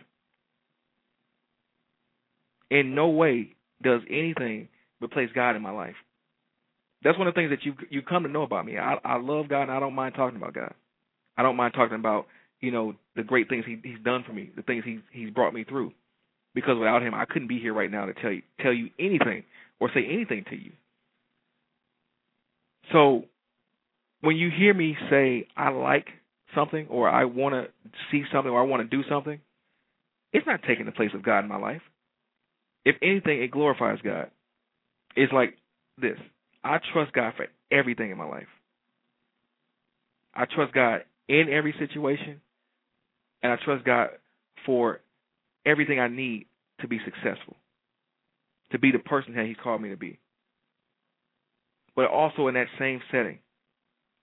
[2.71, 4.69] In no way does anything
[5.01, 5.97] replace God in my life.
[7.03, 8.79] That's one of the things that you you come to know about me.
[8.79, 10.75] I I love God and I don't mind talking about God.
[11.37, 12.27] I don't mind talking about,
[12.65, 15.55] you know, the great things he he's done for me, the things he's he's brought
[15.55, 15.93] me through.
[16.55, 19.45] Because without him I couldn't be here right now to tell you tell you anything
[19.81, 20.73] or say anything to you.
[22.93, 23.25] So
[24.21, 26.07] when you hear me say I like
[26.55, 27.71] something or I want to
[28.11, 29.41] see something or I want to do something,
[30.33, 31.83] it's not taking the place of God in my life.
[32.85, 34.31] If anything, it glorifies God.
[35.17, 35.57] It's like
[36.01, 36.19] this
[36.63, 38.49] I trust God for everything in my life.
[40.35, 42.41] I trust God in every situation,
[43.45, 44.09] and I trust God
[44.67, 45.01] for
[45.67, 46.47] everything I need
[46.81, 47.57] to be successful,
[48.73, 50.19] to be the person that He's called me to be.
[51.95, 53.39] But also in that same setting,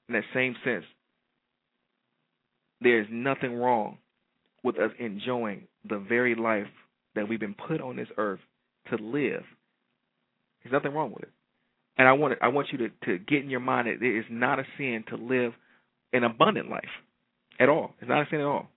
[0.09, 0.83] in that same sense,
[2.81, 3.99] there is nothing wrong
[4.63, 6.67] with us enjoying the very life
[7.15, 8.39] that we've been put on this earth
[8.89, 9.43] to live.
[10.63, 11.31] There's nothing wrong with it.
[11.97, 14.25] And I want I want you to, to get in your mind that it is
[14.31, 15.53] not a sin to live
[16.11, 16.83] an abundant life
[17.59, 17.93] at all.
[18.01, 18.70] It's not a sin at all.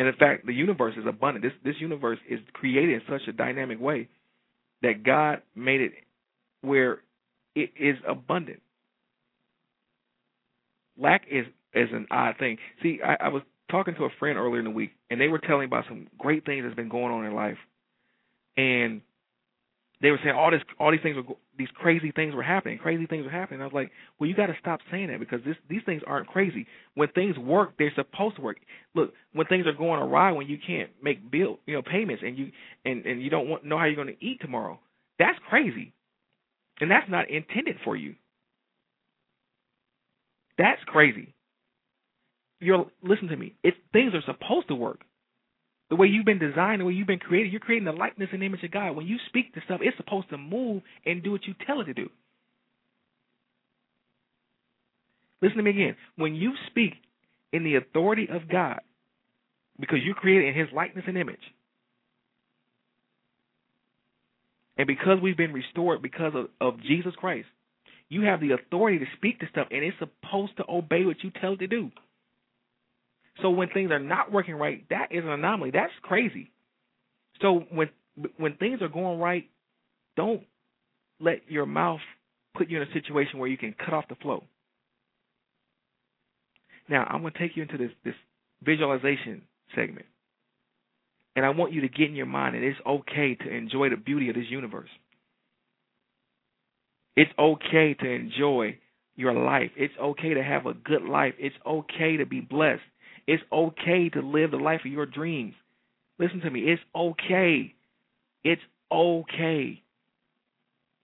[0.00, 1.44] And in fact, the universe is abundant.
[1.44, 4.08] This this universe is created in such a dynamic way
[4.82, 5.92] that God made it
[6.62, 7.00] where
[7.56, 8.62] it is abundant.
[10.98, 12.58] Lack is is an odd thing.
[12.82, 15.38] See, I, I was talking to a friend earlier in the week, and they were
[15.40, 17.58] telling about some great things that's been going on in life.
[18.56, 19.02] and
[20.02, 22.78] they were saying all this, all these things were, these crazy things were happening.
[22.78, 23.60] Crazy things were happening.
[23.60, 26.26] I was like, well, you got to stop saying that because this, these things aren't
[26.26, 26.66] crazy.
[26.94, 28.56] When things work, they're supposed to work.
[28.94, 32.38] Look, when things are going awry, when you can't make bill, you know, payments, and
[32.38, 32.50] you
[32.84, 34.80] and and you don't want know how you're going to eat tomorrow,
[35.18, 35.92] that's crazy,
[36.80, 38.14] and that's not intended for you.
[40.56, 41.34] That's crazy.
[42.58, 43.54] You're listen to me.
[43.62, 45.00] It's things are supposed to work.
[45.90, 48.42] The way you've been designed, the way you've been created, you're creating the likeness and
[48.42, 48.92] image of God.
[48.92, 51.86] When you speak to stuff, it's supposed to move and do what you tell it
[51.86, 52.08] to do.
[55.42, 55.96] Listen to me again.
[56.16, 56.92] When you speak
[57.52, 58.80] in the authority of God,
[59.80, 61.40] because you're created in His likeness and image,
[64.78, 67.48] and because we've been restored because of, of Jesus Christ,
[68.08, 71.30] you have the authority to speak to stuff, and it's supposed to obey what you
[71.40, 71.90] tell it to do.
[73.42, 75.70] So when things are not working right, that is an anomaly.
[75.70, 76.50] That's crazy.
[77.40, 77.88] So when
[78.36, 79.48] when things are going right,
[80.16, 80.42] don't
[81.20, 82.00] let your mouth
[82.56, 84.44] put you in a situation where you can cut off the flow.
[86.88, 88.14] Now I'm going to take you into this this
[88.62, 89.42] visualization
[89.74, 90.06] segment,
[91.36, 93.96] and I want you to get in your mind that it's okay to enjoy the
[93.96, 94.90] beauty of this universe.
[97.16, 98.78] It's okay to enjoy
[99.14, 99.70] your life.
[99.76, 101.34] It's okay to have a good life.
[101.38, 102.82] It's okay to be blessed.
[103.30, 105.54] It's okay to live the life of your dreams.
[106.18, 106.62] Listen to me.
[106.62, 107.72] It's okay.
[108.42, 108.60] It's
[108.90, 109.80] okay.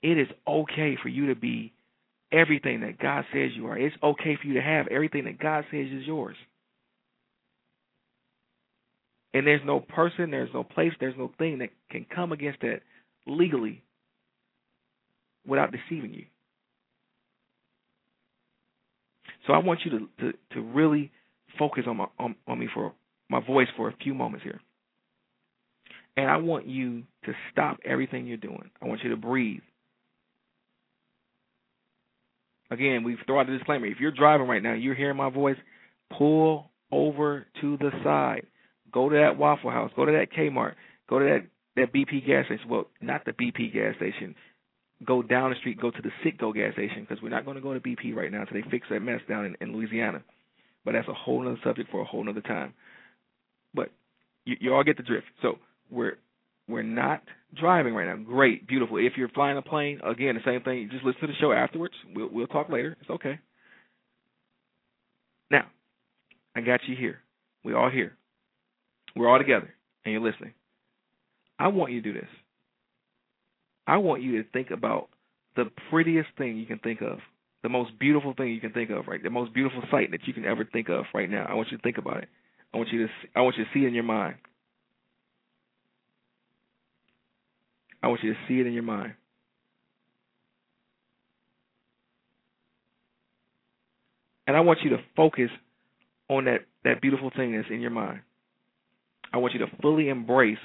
[0.03, 1.73] It is okay for you to be
[2.33, 3.79] everything that God says you are.
[3.79, 6.35] It's okay for you to have everything that God says is yours.
[9.33, 12.81] And there's no person, there's no place, there's no thing that can come against that
[13.25, 13.85] legally
[15.47, 16.25] without deceiving you.
[19.47, 21.13] So I want you to to, to really
[21.59, 22.93] focus on my on, on me for
[23.29, 24.61] my voice for a few moments here.
[26.17, 28.71] And I want you to stop everything you're doing.
[28.81, 29.61] I want you to breathe.
[32.71, 33.87] Again, we've thrown out a disclaimer.
[33.87, 35.57] If you're driving right now, you're hearing my voice,
[36.17, 38.47] pull over to the side.
[38.93, 39.91] Go to that Waffle House.
[39.95, 40.75] Go to that Kmart.
[41.09, 41.47] Go to that
[41.77, 42.69] that BP gas station.
[42.69, 44.35] Well, not the BP gas station.
[45.05, 45.79] Go down the street.
[45.79, 48.33] Go to the Citgo gas station because we're not going to go to BP right
[48.33, 50.23] now until they fix that mess down in, in Louisiana.
[50.87, 52.73] But that's a whole other subject for a whole other time.
[53.75, 53.91] But
[54.45, 55.27] you, you all get the drift.
[55.43, 55.59] So
[55.91, 56.17] we're
[56.69, 57.23] we're not
[57.59, 58.23] driving right now.
[58.25, 58.97] Great, beautiful.
[58.97, 60.79] If you're flying a plane, again, the same thing.
[60.79, 61.95] You Just listen to the show afterwards.
[62.15, 62.97] We'll we'll talk later.
[63.01, 63.41] It's okay.
[65.51, 65.67] Now,
[66.55, 67.19] I got you here.
[67.65, 68.17] We all here.
[69.17, 69.75] We're all together,
[70.05, 70.55] and you're listening.
[71.59, 72.29] I want you to do this.
[73.89, 75.09] I want you to think about
[75.57, 77.19] the prettiest thing you can think of
[77.63, 79.23] the most beautiful thing you can think of, right?
[79.23, 81.47] The most beautiful sight that you can ever think of right now.
[81.49, 82.29] I want you to think about it.
[82.73, 84.37] I want you to I want you to see it in your mind.
[88.03, 89.15] I want you to see it in your mind.
[94.47, 95.51] And I want you to focus
[96.29, 98.21] on that, that beautiful thing that's in your mind.
[99.33, 100.59] I want you to fully embrace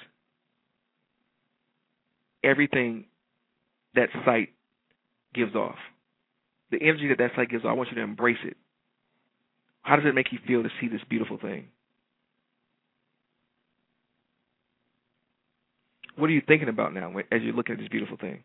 [2.43, 3.05] everything
[3.95, 4.49] that sight
[5.33, 5.77] gives off
[6.71, 8.57] the energy that that sight gives, I want you to embrace it.
[9.81, 11.67] How does it make you feel to see this beautiful thing?
[16.15, 18.43] What are you thinking about now as you're looking at this beautiful thing?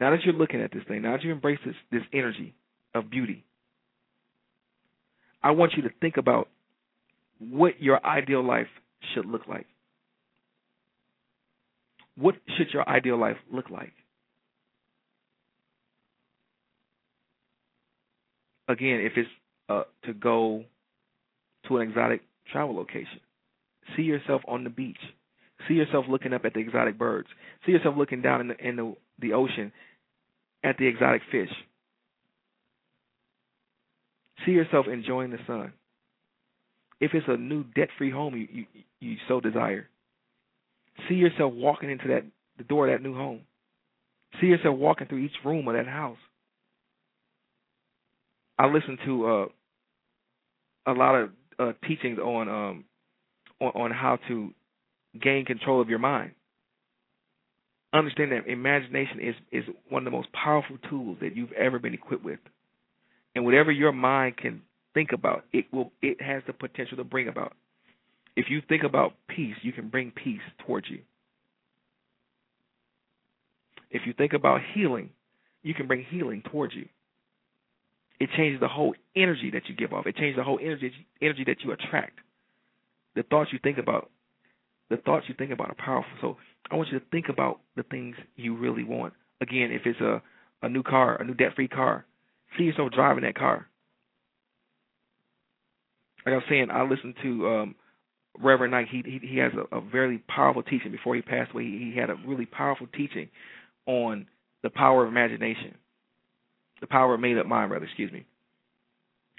[0.00, 2.54] Now that you're looking at this thing, now that you embrace this, this energy
[2.94, 3.44] of beauty,
[5.42, 6.48] I want you to think about
[7.38, 8.68] what your ideal life
[9.14, 9.66] should look like
[12.20, 13.92] what should your ideal life look like?
[18.68, 19.28] Again, if it's
[19.68, 20.64] uh, to go
[21.66, 22.20] to an exotic
[22.52, 23.20] travel location,
[23.96, 24.98] see yourself on the beach.
[25.66, 27.28] See yourself looking up at the exotic birds.
[27.66, 29.72] See yourself looking down in the in the, the ocean
[30.62, 31.50] at the exotic fish.
[34.44, 35.72] See yourself enjoying the sun.
[37.00, 38.64] If it's a new debt-free home you, you
[39.00, 39.88] you so desire,
[41.08, 42.24] See yourself walking into that
[42.58, 43.40] the door of that new home.
[44.40, 46.18] See yourself walking through each room of that house.
[48.58, 49.46] I listened to uh,
[50.86, 52.84] a lot of uh, teachings on um,
[53.60, 54.50] on, on how to
[55.20, 56.32] gain control of your mind.
[57.92, 61.94] Understand that imagination is is one of the most powerful tools that you've ever been
[61.94, 62.38] equipped with,
[63.34, 64.62] and whatever your mind can
[64.94, 67.54] think about, it will it has the potential to bring about.
[68.40, 71.00] If you think about peace, you can bring peace towards you.
[73.90, 75.10] If you think about healing,
[75.62, 76.86] you can bring healing towards you.
[78.20, 80.06] It changes the whole energy that you give off.
[80.06, 82.18] It changes the whole energy energy that you attract.
[83.16, 84.10] the thoughts you think about,
[84.90, 86.12] the thoughts you think about are powerful.
[86.20, 86.36] So
[86.70, 89.14] I want you to think about the things you really want.
[89.40, 90.22] Again, if it's a
[90.62, 92.04] a new car, a new debt-free car,
[92.58, 93.66] see yourself driving that car.
[96.26, 97.74] Like I was saying, I listened to um,
[98.38, 98.88] Reverend Knight.
[98.90, 100.92] He he, he has a, a very powerful teaching.
[100.92, 103.28] Before he passed away, he, he had a really powerful teaching
[103.86, 104.26] on
[104.62, 105.74] the power of imagination,
[106.80, 107.84] the power of made-up mind, rather.
[107.84, 108.24] Excuse me.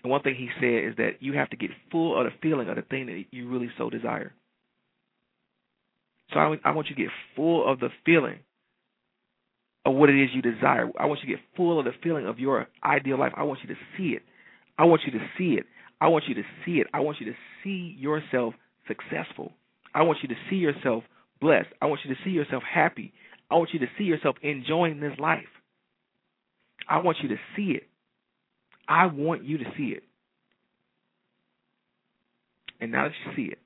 [0.04, 2.70] And one thing he said is that you have to get full of the feeling
[2.70, 4.34] of the thing that you really so desire.
[6.34, 8.40] So I, I want you to get full of the feeling
[9.86, 10.90] of what it is you desire.
[11.00, 13.34] I want you to get full of the feeling of your ideal life.
[13.36, 14.24] I want you to see it.
[14.78, 15.66] I want you to see it.
[16.00, 16.88] I want you to see it.
[16.94, 18.56] I want you to see yourself
[18.92, 19.54] successful.
[19.94, 21.04] I want you to see yourself
[21.40, 21.70] blessed.
[21.82, 23.14] I want you to see yourself happy.
[23.50, 25.50] I want you to see yourself enjoying this life.
[26.88, 27.88] I want you to see it.
[28.88, 30.04] I want you to see it.
[32.80, 33.60] And now that you see it,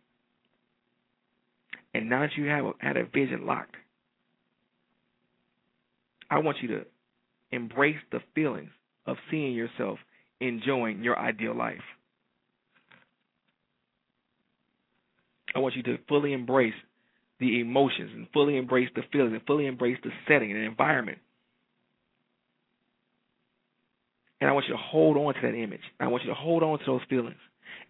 [1.94, 3.76] and now that you have had a vision locked,
[6.30, 6.86] I want you to
[7.52, 8.72] embrace the feelings
[9.06, 10.00] of seeing yourself
[10.42, 11.78] enjoying your ideal life.
[15.56, 16.74] I want you to fully embrace
[17.40, 21.20] the emotions and fully embrace the feelings and fully embrace the setting and the environment.
[24.42, 25.82] And I want you to hold on to that image.
[26.00, 27.38] I want you to hold on to those feelings.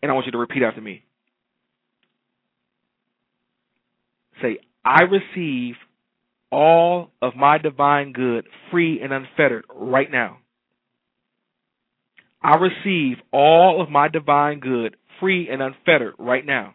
[0.01, 1.03] And I want you to repeat after me.
[4.41, 5.75] Say, I receive
[6.51, 10.37] all of my divine good free and unfettered right now.
[12.41, 16.74] I receive all of my divine good free and unfettered right now.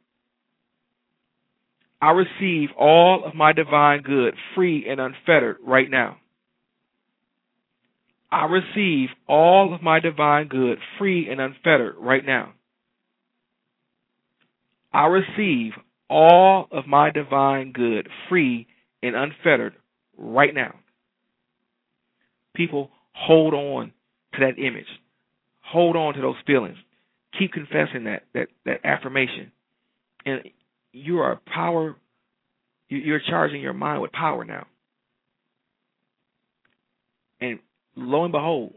[2.01, 6.17] I receive all of my divine good free and unfettered right now.
[8.31, 12.53] I receive all of my divine good free and unfettered right now.
[14.93, 15.73] I receive
[16.09, 18.67] all of my divine good free
[19.03, 19.73] and unfettered
[20.17, 20.75] right now.
[22.55, 23.91] People, hold on
[24.33, 24.87] to that image.
[25.61, 26.77] Hold on to those feelings.
[27.37, 29.51] Keep confessing that that that affirmation.
[30.25, 30.41] And
[30.93, 31.95] you are power.
[32.89, 34.67] You're charging your mind with power now.
[37.39, 37.59] And
[37.95, 38.73] lo and behold,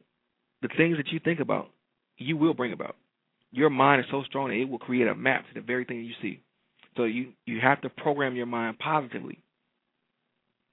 [0.63, 1.71] the things that you think about,
[2.17, 2.97] you will bring about.
[3.51, 6.05] Your mind is so strong that it will create a map to the very thing
[6.05, 6.41] you see.
[6.97, 9.39] So you you have to program your mind positively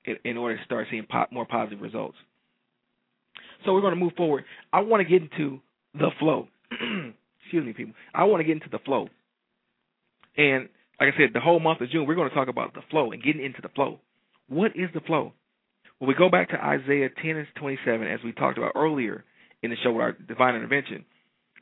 [0.05, 2.17] in, in order to start seeing po- more positive results.
[3.65, 4.45] So we're going to move forward.
[4.71, 5.59] I want to get into
[5.93, 6.47] the flow.
[6.71, 7.93] Excuse me, people.
[8.13, 9.09] I want to get into the flow.
[10.37, 10.69] And
[10.99, 13.11] like I said, the whole month of June, we're going to talk about the flow
[13.11, 13.99] and getting into the flow.
[14.47, 15.33] What is the flow?
[15.99, 19.23] Well, we go back to Isaiah 10 and 27, as we talked about earlier
[19.63, 21.05] in the show with our divine intervention.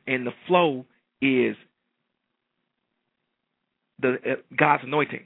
[0.07, 0.86] And the flow
[1.21, 1.55] is
[4.01, 5.25] the uh, God's anointing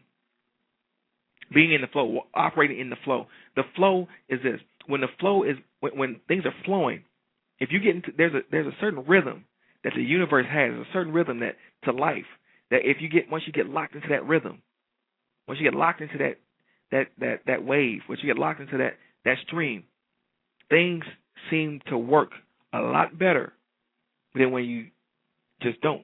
[1.53, 3.27] being in the flow, operating in the flow.
[3.55, 7.03] The flow is this: when the flow is when, when things are flowing.
[7.59, 9.45] If you get into there's a there's a certain rhythm
[9.83, 12.25] that the universe has, a certain rhythm that to life
[12.73, 14.63] that if you get once you get locked into that rhythm,
[15.47, 16.37] once you get locked into that
[16.91, 18.95] that that that wave, once you get locked into that
[19.25, 19.83] that stream,
[20.69, 21.03] things
[21.51, 22.31] seem to work
[22.73, 23.53] a lot better
[24.33, 24.87] than when you
[25.61, 26.01] just don't.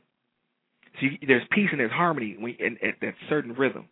[1.02, 3.88] See, there's peace and there's harmony when, in, in that certain rhythm.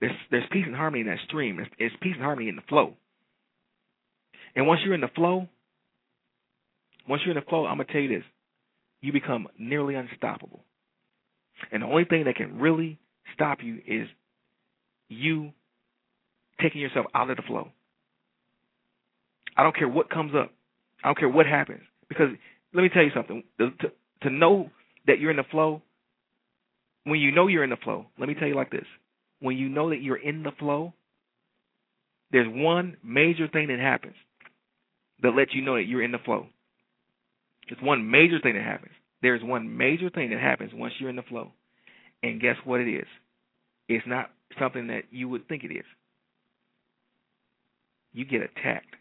[0.00, 1.56] There's there's peace and harmony in that stream.
[1.56, 2.94] There's, there's peace and harmony in the flow.
[4.56, 5.48] And once you're in the flow,
[7.06, 8.24] once you're in the flow, I'm gonna tell you this:
[9.02, 10.64] you become nearly unstoppable.
[11.72, 12.98] And the only thing that can really
[13.34, 14.08] stop you is
[15.08, 15.52] you
[16.60, 17.68] taking yourself out of the flow.
[19.56, 20.52] I don't care what comes up.
[21.02, 21.82] I don't care what happens.
[22.08, 22.28] Because
[22.72, 23.42] let me tell you something.
[23.58, 23.70] To,
[24.22, 24.70] to know
[25.06, 25.82] that you're in the flow,
[27.04, 28.84] when you know you're in the flow, let me tell you like this
[29.40, 30.92] when you know that you're in the flow,
[32.32, 34.14] there's one major thing that happens
[35.22, 36.46] that lets you know that you're in the flow.
[37.68, 38.92] It's one major thing that happens.
[39.22, 41.52] There's one major thing that happens once you're in the flow.
[42.22, 43.06] And guess what it is?
[43.88, 45.84] It's not something that you would think it is.
[48.12, 48.94] You get attacked.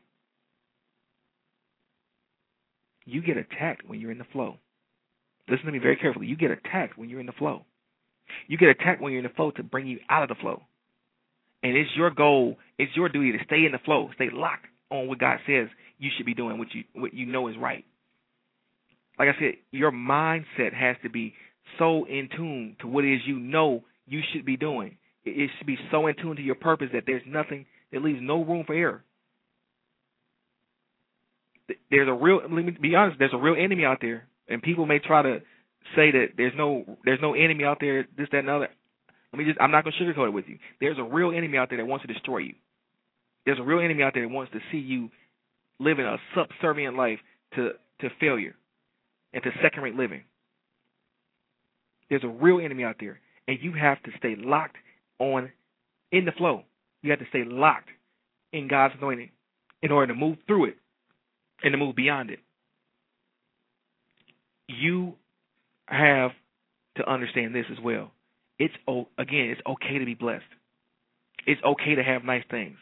[3.06, 4.58] You get attacked when you're in the flow.
[5.50, 6.28] listen to me very carefully.
[6.28, 7.66] You get attacked when you're in the flow.
[8.48, 10.62] You get attacked when you're in the flow to bring you out of the flow.
[11.64, 15.08] And it's your goal, it's your duty to stay in the flow, stay locked on
[15.08, 17.86] what God says you should be doing, what you what you know is right.
[19.18, 21.34] Like I said, your mindset has to be
[21.80, 24.98] so in tune to what it is you know you should be doing.
[25.26, 28.44] It should be so in tune to your purpose that there's nothing that leaves no
[28.44, 29.04] room for error.
[31.92, 34.28] There's a real let me be honest, there's a real enemy out there.
[34.48, 35.40] And people may try to
[35.96, 38.70] say that there's no there's no enemy out there, this, that, and other.
[39.34, 40.60] Let me just I'm not gonna sugarcoat it with you.
[40.80, 42.54] There's a real enemy out there that wants to destroy you.
[43.46, 45.10] There's a real enemy out there that wants to see you
[45.80, 47.20] living a subservient life
[47.56, 48.56] to, to failure
[49.34, 50.24] and to second rate living.
[52.10, 53.20] There's a real enemy out there.
[53.48, 54.76] And you have to stay locked
[55.20, 55.52] on
[56.12, 56.64] in the flow.
[57.02, 57.90] You have to stay locked
[58.52, 59.30] in God's anointing
[59.82, 60.78] in order to move through it
[61.64, 62.40] and to move beyond it.
[64.68, 65.14] You
[65.88, 66.32] have
[66.98, 68.12] to understand this as well.
[68.60, 70.44] It's again, it's okay to be blessed.
[71.46, 72.78] It's okay to have nice things.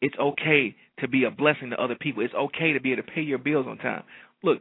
[0.00, 2.22] It's okay to be a blessing to other people.
[2.22, 4.02] It's okay to be able to pay your bills on time.
[4.42, 4.60] Look,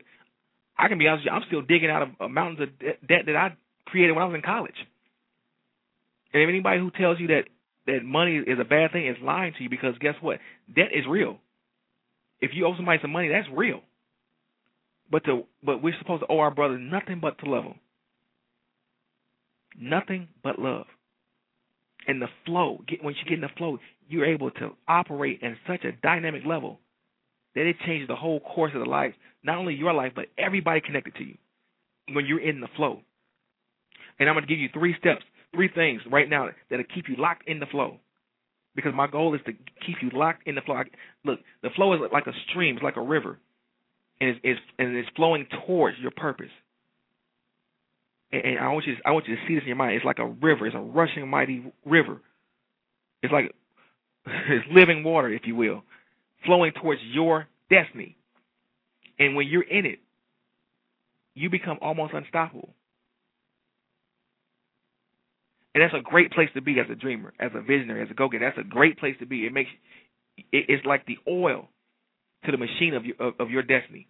[0.77, 3.23] I can be honest with you, I'm still digging out of uh, mountains of debt
[3.27, 3.55] that I
[3.85, 4.75] created when I was in college.
[6.33, 7.43] And if anybody who tells you that
[7.85, 10.39] that money is a bad thing is lying to you because guess what?
[10.73, 11.37] Debt is real.
[12.41, 13.81] If you owe somebody some money, that's real.
[15.11, 17.79] But to but we're supposed to owe our brothers nothing but to love them.
[19.79, 20.85] Nothing but love.
[22.07, 25.55] And the flow, get, once you get in the flow, you're able to operate in
[25.67, 26.79] such a dynamic level
[27.55, 30.81] that it changes the whole course of the life, not only your life, but everybody
[30.81, 31.37] connected to you
[32.11, 33.01] when you're in the flow.
[34.19, 35.23] And I'm going to give you three steps,
[35.53, 37.97] three things right now that'll keep you locked in the flow.
[38.75, 39.53] Because my goal is to
[39.85, 40.81] keep you locked in the flow.
[41.23, 43.37] Look, the flow is like a stream, it's like a river,
[44.19, 46.49] and it's, it's and it's flowing towards your purpose.
[48.31, 49.95] And, and I want you, to, I want you to see this in your mind.
[49.95, 50.65] It's like a river.
[50.65, 52.19] It's a rushing, mighty river.
[53.21, 53.53] It's like
[54.25, 55.83] it's living water, if you will,
[56.45, 58.17] flowing towards your destiny.
[59.19, 59.99] And when you're in it,
[61.35, 62.73] you become almost unstoppable.
[65.73, 68.13] And that's a great place to be as a dreamer, as a visionary, as a
[68.13, 68.45] go-getter.
[68.45, 69.45] That's a great place to be.
[69.45, 69.69] It makes
[70.51, 71.69] it's like the oil
[72.45, 74.07] to the machine of your of, of your destiny.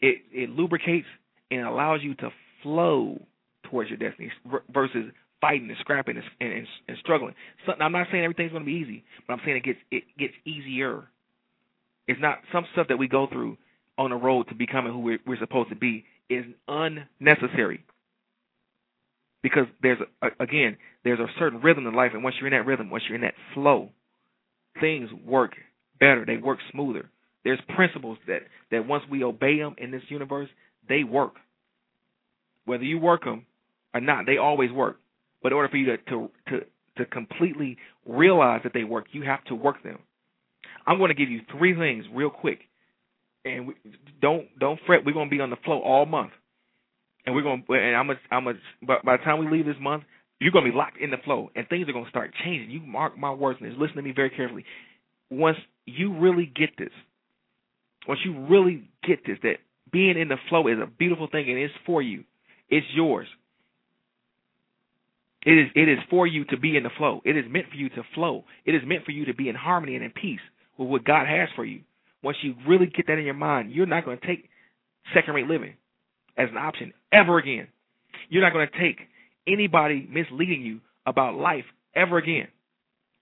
[0.00, 1.06] It it lubricates
[1.50, 2.30] and allows you to
[2.62, 3.26] flow
[3.68, 4.30] towards your destiny
[4.72, 5.12] versus
[5.42, 7.34] fighting and scrapping and, and, and struggling.
[7.66, 10.04] So, I'm not saying everything's going to be easy, but I'm saying it gets it
[10.18, 11.04] gets easier.
[12.08, 13.58] It's not some stuff that we go through
[13.98, 17.84] on the road to becoming who we're, we're supposed to be is unnecessary.
[19.42, 22.66] Because there's a, again there's a certain rhythm in life, and once you're in that
[22.66, 23.90] rhythm, once you're in that flow,
[24.80, 25.52] things work
[26.00, 26.24] better.
[26.24, 27.10] They work smoother.
[27.44, 30.48] There's principles that that once we obey them in this universe,
[30.88, 31.34] they work.
[32.64, 33.46] Whether you work them
[33.92, 34.98] or not, they always work.
[35.42, 36.60] But in order for you to to to,
[36.98, 37.76] to completely
[38.06, 39.98] realize that they work, you have to work them.
[40.86, 42.60] I'm going to give you three things real quick,
[43.44, 43.74] and we,
[44.20, 45.04] don't don't fret.
[45.04, 46.32] We're going to be on the flow all month,
[47.26, 47.64] and we're going.
[47.66, 48.52] to And I'm a, I'm a,
[48.86, 50.04] but by the time we leave this month,
[50.40, 52.70] you're going to be locked in the flow, and things are going to start changing.
[52.70, 53.76] You mark my words and.
[53.78, 54.64] Listen to me very carefully.
[55.30, 56.90] Once you really get this,
[58.06, 59.56] once you really get this, that
[59.92, 62.24] being in the flow is a beautiful thing and it's for you.
[62.68, 63.28] It's yours.
[65.44, 67.20] It is it is for you to be in the flow.
[67.24, 68.44] It is meant for you to flow.
[68.64, 70.40] It is meant for you to be in harmony and in peace
[70.78, 71.80] with what God has for you.
[72.22, 74.48] Once you really get that in your mind, you're not going to take
[75.12, 75.74] second rate living
[76.36, 77.66] as an option ever again.
[78.28, 79.00] You're not going to take
[79.46, 81.64] anybody misleading you about life
[81.94, 82.48] ever again.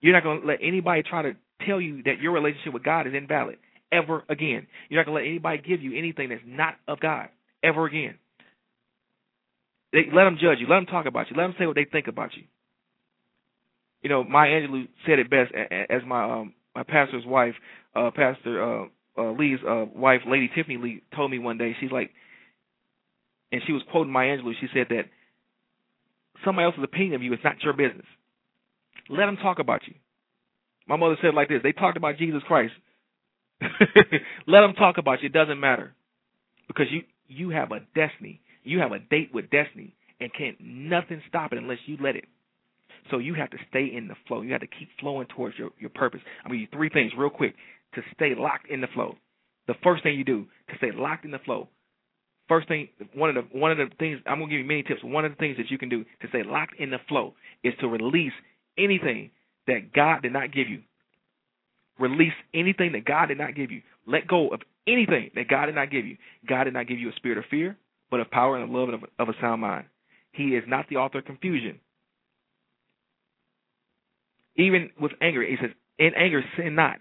[0.01, 1.33] You're not going to let anybody try to
[1.67, 3.57] tell you that your relationship with God is invalid
[3.91, 4.67] ever again.
[4.89, 7.29] You're not going to let anybody give you anything that's not of God
[7.63, 8.17] ever again.
[9.93, 10.67] They, let them judge you.
[10.69, 11.37] Let them talk about you.
[11.37, 12.45] Let them say what they think about you.
[14.03, 15.53] You know, Maya Angelou said it best
[15.91, 17.55] as my um, my pastor's wife,
[17.95, 18.87] uh, Pastor uh,
[19.19, 21.77] uh, Lee's uh, wife, Lady Tiffany Lee, told me one day.
[21.81, 22.11] She's like,
[23.53, 24.53] and she was quoting Maya Angelou.
[24.59, 25.05] She said that
[26.45, 28.07] somebody else's opinion of you is not your business.
[29.11, 29.95] Let them talk about you.
[30.89, 32.73] My mother said like this: They talked about Jesus Christ.
[34.47, 35.27] Let them talk about you.
[35.27, 35.93] It doesn't matter
[36.69, 41.23] because you you have a destiny you have a date with destiny, and can't nothing
[41.29, 42.25] stop it unless you let it.
[43.11, 44.43] So you have to stay in the flow.
[44.43, 46.21] You have to keep flowing towards your, your purpose.
[46.45, 47.55] I'm gonna give you three things real quick
[47.95, 49.17] to stay locked in the flow.
[49.67, 51.69] The first thing you do to stay locked in the flow.
[52.49, 55.03] First thing, one of the one of the things I'm gonna give you many tips.
[55.03, 57.35] One of the things that you can do to stay locked in the flow
[57.65, 58.33] is to release
[58.77, 59.31] anything
[59.67, 60.83] that God did not give you.
[61.99, 63.83] Release anything that God did not give you.
[64.07, 66.17] Let go of anything that God did not give you.
[66.49, 67.77] God did not give you a spirit of fear
[68.11, 69.87] but of power and love and of, of a sound mind.
[70.33, 71.81] He is not the author of confusion.
[74.57, 76.99] Even with anger, he says, in anger, sin not.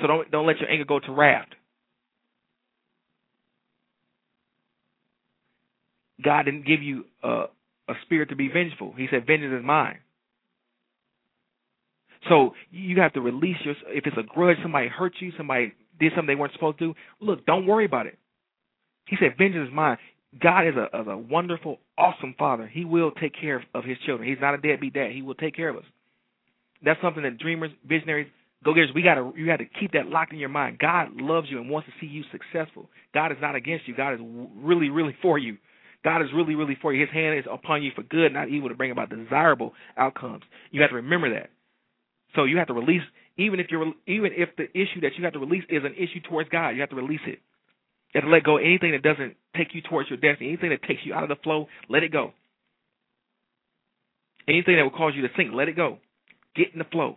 [0.00, 1.48] So don't don't let your anger go to wrath.
[6.22, 7.44] God didn't give you a,
[7.88, 8.92] a spirit to be vengeful.
[8.96, 9.98] He said, "Vengeance is mine."
[12.28, 13.74] So you have to release your.
[13.88, 16.94] If it's a grudge, somebody hurt you, somebody did something they weren't supposed to.
[17.20, 18.18] Look, don't worry about it.
[19.08, 19.98] He said, "Vengeance is mine."
[20.40, 22.66] God is a, is a wonderful, awesome Father.
[22.66, 24.28] He will take care of, His children.
[24.28, 25.12] He's not a deadbeat dad.
[25.12, 25.84] He will take care of us.
[26.84, 28.28] That's something that dreamers, visionaries,
[28.64, 30.78] go getters, we gotta you got to keep that locked in your mind.
[30.78, 32.88] God loves you and wants to see you successful.
[33.14, 33.96] God is not against you.
[33.96, 34.20] God is
[34.56, 35.56] really, really for you.
[36.04, 37.00] God is really, really for you.
[37.00, 40.42] His hand is upon you for good, not evil, to bring about desirable outcomes.
[40.70, 41.50] You have to remember that.
[42.36, 43.02] So you have to release,
[43.36, 46.20] even if you're, even if the issue that you have to release is an issue
[46.28, 47.40] towards God, you have to release it.
[48.12, 50.70] You have to let go of anything that doesn't take you towards your destiny, anything
[50.70, 52.32] that takes you out of the flow, let it go.
[54.48, 55.98] Anything that will cause you to sink, let it go.
[56.56, 57.16] Get in the flow,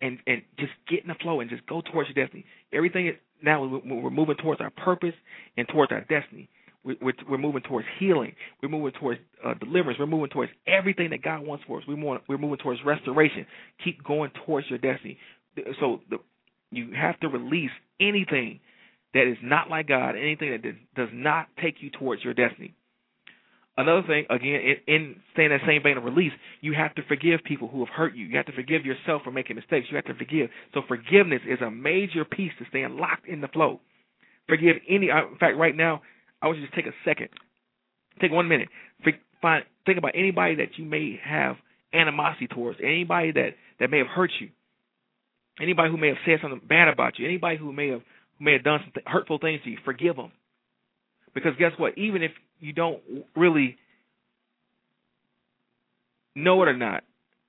[0.00, 2.44] and and just get in the flow and just go towards your destiny.
[2.72, 5.14] Everything is now we're moving towards our purpose
[5.56, 6.48] and towards our destiny.
[6.84, 8.34] We're, we're moving towards healing.
[8.62, 9.98] We're moving towards uh, deliverance.
[9.98, 11.84] We're moving towards everything that God wants for us.
[11.86, 13.46] We're, more, we're moving towards restoration.
[13.84, 15.18] Keep going towards your destiny.
[15.80, 16.18] So the,
[16.70, 18.60] you have to release anything
[19.14, 20.62] that is not like God, anything that
[20.94, 22.74] does not take you towards your destiny.
[23.76, 27.44] Another thing, again, in, in staying that same vein of release, you have to forgive
[27.44, 28.26] people who have hurt you.
[28.26, 29.86] You have to forgive yourself for making mistakes.
[29.88, 30.50] You have to forgive.
[30.74, 33.80] So forgiveness is a major piece to staying locked in the flow.
[34.48, 35.10] Forgive any.
[35.12, 36.02] Uh, in fact, right now,
[36.42, 37.28] I want you to take a second,
[38.20, 38.68] take one minute,
[39.40, 41.56] find, think about anybody that you may have
[41.92, 44.48] animosity towards, anybody that that may have hurt you,
[45.60, 48.02] anybody who may have said something bad about you, anybody who may have
[48.40, 49.78] may have done some hurtful things to you.
[49.84, 50.32] Forgive them,
[51.34, 51.96] because guess what?
[51.98, 53.00] Even if you don't
[53.36, 53.76] really
[56.34, 57.04] know it or not,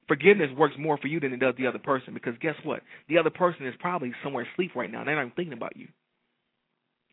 [0.07, 2.13] forgiveness works more for you than it does the other person.
[2.13, 2.81] Because guess what?
[3.07, 5.03] The other person is probably somewhere asleep right now.
[5.03, 5.87] They're not even thinking about you.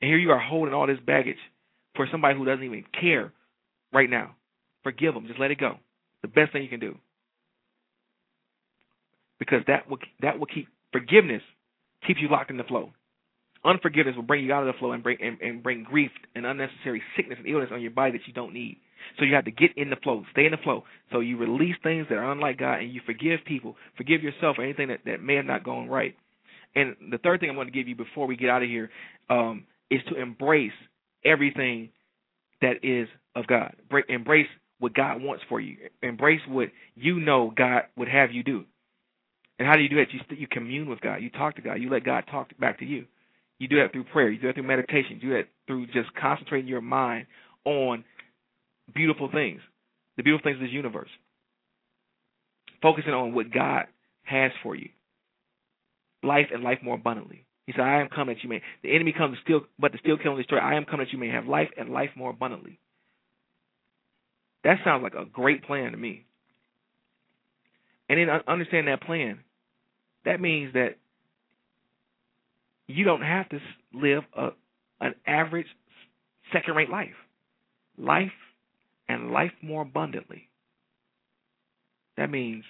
[0.00, 1.36] And here you are holding all this baggage
[1.94, 3.32] for somebody who doesn't even care
[3.92, 4.36] right now.
[4.82, 5.26] Forgive them.
[5.26, 5.76] Just let it go.
[6.22, 6.96] The best thing you can do.
[9.38, 11.42] Because that will that will keep forgiveness
[12.06, 12.92] keeps you locked in the flow.
[13.66, 16.46] Unforgiveness will bring you out of the flow and bring and, and bring grief and
[16.46, 18.78] unnecessary sickness and illness on your body that you don't need.
[19.18, 20.84] So you have to get in the flow, stay in the flow.
[21.12, 24.62] So you release things that are unlike God and you forgive people, forgive yourself for
[24.62, 26.14] anything that, that may have not gone right.
[26.74, 28.90] And the third thing I'm going to give you before we get out of here
[29.30, 30.72] um, is to embrace
[31.24, 31.90] everything
[32.60, 33.74] that is of God.
[34.08, 34.46] Embrace
[34.78, 35.76] what God wants for you.
[36.02, 38.64] Embrace what you know God would have you do.
[39.58, 40.12] And how do you do that?
[40.12, 41.16] You you commune with God.
[41.16, 41.74] You talk to God.
[41.74, 43.06] You let God talk back to you.
[43.58, 44.30] You do that through prayer.
[44.30, 45.18] You do that through meditation.
[45.20, 47.26] You do that through just concentrating your mind
[47.64, 48.04] on
[48.94, 49.60] beautiful things,
[50.16, 51.08] the beautiful things of this universe.
[52.82, 53.86] Focusing on what God
[54.24, 54.90] has for you.
[56.22, 57.46] Life and life more abundantly.
[57.66, 58.62] He said, I am come that you may.
[58.82, 60.58] The enemy comes to steal, but to steal, kill, and destroy.
[60.58, 62.78] I am come that you may have life and life more abundantly.
[64.62, 66.26] That sounds like a great plan to me.
[68.08, 69.40] And then understand that plan.
[70.24, 70.96] That means that
[72.88, 73.58] you don't have to
[73.92, 74.48] live a,
[75.00, 75.66] an average
[76.52, 77.08] second rate life.
[77.98, 78.32] Life
[79.08, 80.48] and life more abundantly.
[82.16, 82.64] That means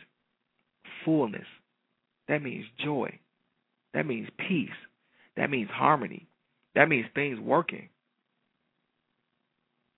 [1.05, 1.47] fullness.
[2.29, 3.19] That means joy.
[3.95, 4.71] That means peace.
[5.37, 6.27] That means harmony.
[6.75, 7.89] That means things working.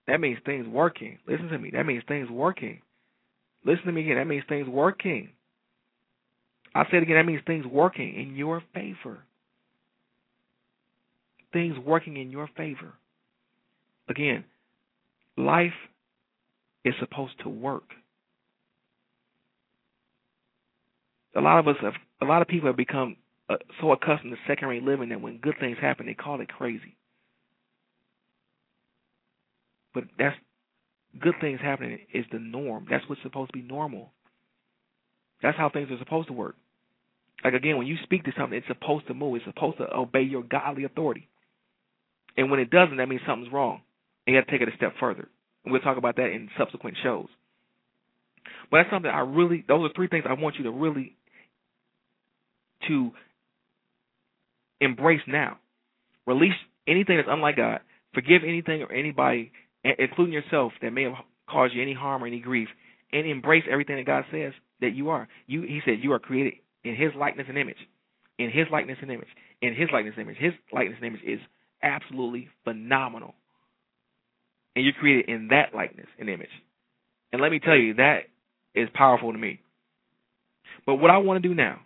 [0.06, 1.18] That means things working.
[1.28, 1.70] Listen to me.
[1.72, 2.80] That means things working.
[3.64, 4.16] Listen to me again.
[4.16, 5.30] That means things working.
[6.74, 7.16] I'll say it again.
[7.16, 9.18] That means things working in your favor.
[11.52, 12.94] Things working in your favor.
[14.08, 14.44] Again,
[15.36, 15.72] life
[16.84, 17.84] is supposed to work.
[21.36, 23.16] A lot of us have, a lot of people have become
[23.48, 26.48] uh, so accustomed to second rate living that when good things happen, they call it
[26.48, 26.96] crazy.
[29.94, 30.36] But that's
[31.20, 32.86] good things happening is the norm.
[32.90, 34.12] That's what's supposed to be normal.
[35.42, 36.56] That's how things are supposed to work.
[37.44, 39.36] Like again, when you speak to something, it's supposed to move.
[39.36, 41.28] It's supposed to obey your godly authority.
[42.36, 43.80] And when it doesn't, that means something's wrong.
[44.26, 45.28] And you have to take it a step further.
[45.64, 47.28] And we'll talk about that in subsequent shows.
[48.70, 51.16] But that's something I really those are three things I want you to really
[52.86, 53.10] to
[54.80, 55.58] embrace now.
[56.26, 56.54] Release
[56.86, 57.80] anything that's unlike God.
[58.14, 59.52] Forgive anything or anybody,
[59.84, 61.14] including yourself, that may have
[61.48, 62.68] caused you any harm or any grief,
[63.12, 65.28] and embrace everything that God says that you are.
[65.46, 66.54] You, He said, you are created
[66.84, 67.76] in His likeness and image.
[68.38, 69.28] In His likeness and image.
[69.62, 70.38] In His likeness and image.
[70.38, 71.40] His likeness and image is
[71.82, 73.34] absolutely phenomenal.
[74.76, 76.48] and you're created in that likeness and image.
[77.32, 78.20] And let me tell you, that
[78.74, 79.60] is powerful to me.
[80.86, 81.80] But what I want to do now,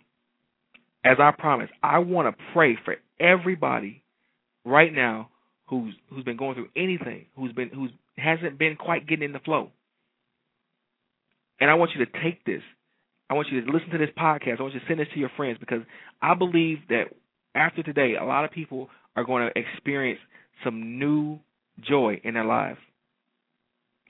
[1.03, 4.03] as I promised, I want to pray for everybody
[4.65, 5.29] right now
[5.67, 9.39] who's who's been going through anything, who's been who's hasn't been quite getting in the
[9.39, 9.71] flow.
[11.59, 12.61] And I want you to take this.
[13.29, 14.59] I want you to listen to this podcast.
[14.59, 15.81] I want you to send this to your friends because
[16.21, 17.05] I believe that
[17.55, 20.19] after today, a lot of people are going to experience
[20.63, 21.39] some new
[21.87, 22.79] joy in their lives.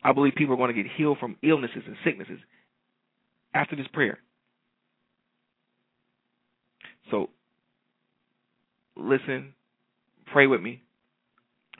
[0.03, 2.39] I believe people are going to get healed from illnesses and sicknesses
[3.53, 4.19] after this prayer.
[7.11, 7.29] So,
[8.95, 9.53] listen,
[10.31, 10.81] pray with me.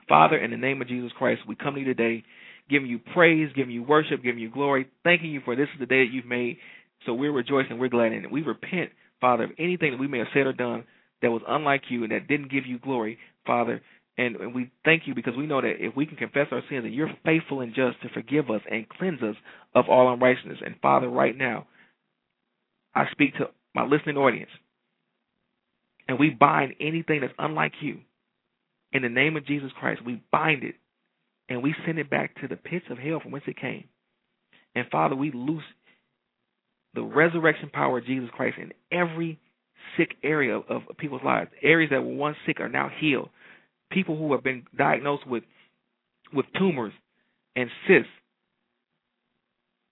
[0.07, 2.24] Father, in the name of Jesus Christ, we come to you today
[2.69, 5.86] giving you praise, giving you worship, giving you glory, thanking you for this is the
[5.86, 6.57] day that you've made.
[7.05, 8.32] So we're rejoicing, we're glad in it.
[8.32, 10.86] We repent, Father, of anything that we may have said or done
[11.24, 13.17] that was unlike you and that didn't give you glory,
[13.47, 13.82] Father.
[14.17, 16.84] And, and we thank you because we know that if we can confess our sins,
[16.84, 19.36] that you're faithful and just to forgive us and cleanse us
[19.74, 20.59] of all unrighteousness.
[20.63, 21.65] And Father, right now,
[22.93, 24.51] I speak to my listening audience,
[26.07, 28.01] and we bind anything that's unlike you.
[28.91, 30.76] In the name of Jesus Christ, we bind it
[31.49, 33.86] and we send it back to the pits of hell from whence it came.
[34.76, 35.63] And Father, we loose
[36.93, 39.39] the resurrection power of Jesus Christ in every
[39.97, 41.49] sick area of, people's lives.
[41.61, 43.29] Areas that were once sick are now healed.
[43.91, 45.43] People who have been diagnosed with
[46.34, 46.93] with tumors
[47.55, 48.09] and cysts,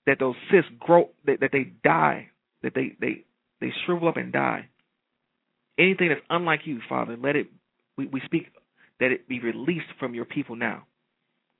[0.08, 2.30] that those cysts grow, that, that they die,
[2.64, 3.26] that they they
[3.60, 4.68] they shrivel up and die.
[5.78, 7.48] Anything that's unlike you, Father, let it.
[7.98, 8.48] We, we speak
[9.00, 10.86] that it be released from your people now.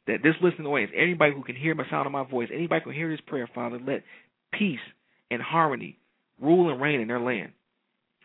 [0.08, 2.92] That this listening audience, anybody who can hear my sound of my voice, anybody who
[2.92, 4.04] can hear this prayer, Father, let
[4.52, 4.80] peace
[5.30, 6.00] and harmony
[6.42, 7.52] rule and reign in their land.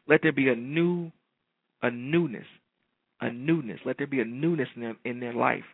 [0.08, 1.10] Let there be a new,
[1.82, 2.46] a newness,
[3.20, 3.80] a newness.
[3.84, 5.64] Let there be a newness in their, in their life.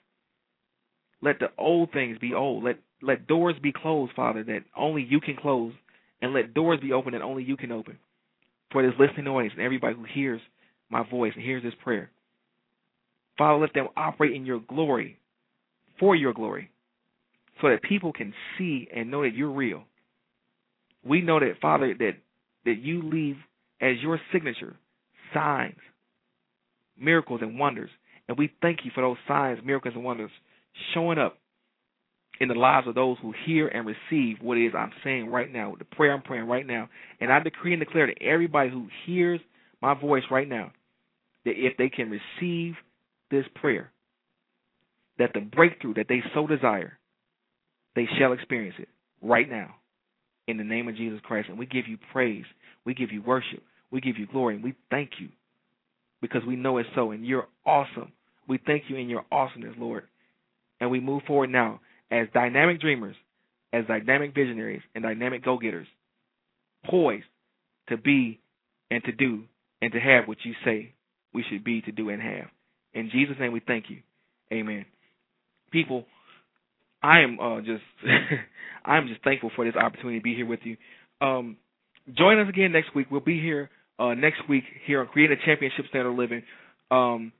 [1.20, 2.64] Let the old things be old.
[2.64, 5.72] Let let doors be closed, Father, that only you can close,
[6.20, 7.98] and let doors be open that only you can open.
[8.70, 10.40] For this listening audience and everybody who hears
[10.88, 12.10] my voice and hears this prayer,
[13.36, 15.18] Father, let them operate in your glory,
[15.98, 16.70] for your glory,
[17.60, 19.82] so that people can see and know that you're real.
[21.04, 22.14] We know that, Father, that
[22.64, 23.36] that you leave
[23.82, 24.76] as your signature
[25.34, 25.76] signs,
[26.98, 27.90] miracles, and wonders.
[28.28, 30.30] And we thank you for those signs, miracles, and wonders
[30.94, 31.38] showing up
[32.40, 35.52] in the lives of those who hear and receive what it is I'm saying right
[35.52, 36.88] now, the prayer I'm praying right now.
[37.20, 39.40] And I decree and declare to everybody who hears
[39.82, 40.72] my voice right now
[41.44, 42.74] that if they can receive
[43.30, 43.90] this prayer,
[45.18, 46.98] that the breakthrough that they so desire,
[47.94, 48.88] they shall experience it
[49.20, 49.74] right now
[50.48, 51.48] in the name of Jesus Christ.
[51.48, 52.44] And we give you praise,
[52.84, 53.62] we give you worship,
[53.92, 55.28] we give you glory, and we thank you
[56.20, 57.10] because we know it's so.
[57.10, 58.12] And you're awesome.
[58.48, 60.04] We thank you in your awesomeness, Lord.
[60.80, 61.80] And we move forward now
[62.10, 63.14] as dynamic dreamers,
[63.72, 65.86] as dynamic visionaries, and dynamic go getters,
[66.88, 67.24] poised
[67.88, 68.40] to be
[68.90, 69.44] and to do
[69.80, 70.94] and to have what you say
[71.34, 72.46] we should be to do and have.
[72.94, 73.98] In Jesus' name, we thank you.
[74.52, 74.84] Amen.
[75.70, 76.04] People,
[77.02, 77.82] I am uh, just
[78.84, 80.76] I am just thankful for this opportunity to be here with you.
[81.20, 81.56] Um,
[82.12, 83.06] join us again next week.
[83.10, 83.70] We'll be here
[84.02, 86.42] uh, next week here on Creating a Championship Standard Living.
[86.90, 87.32] Um,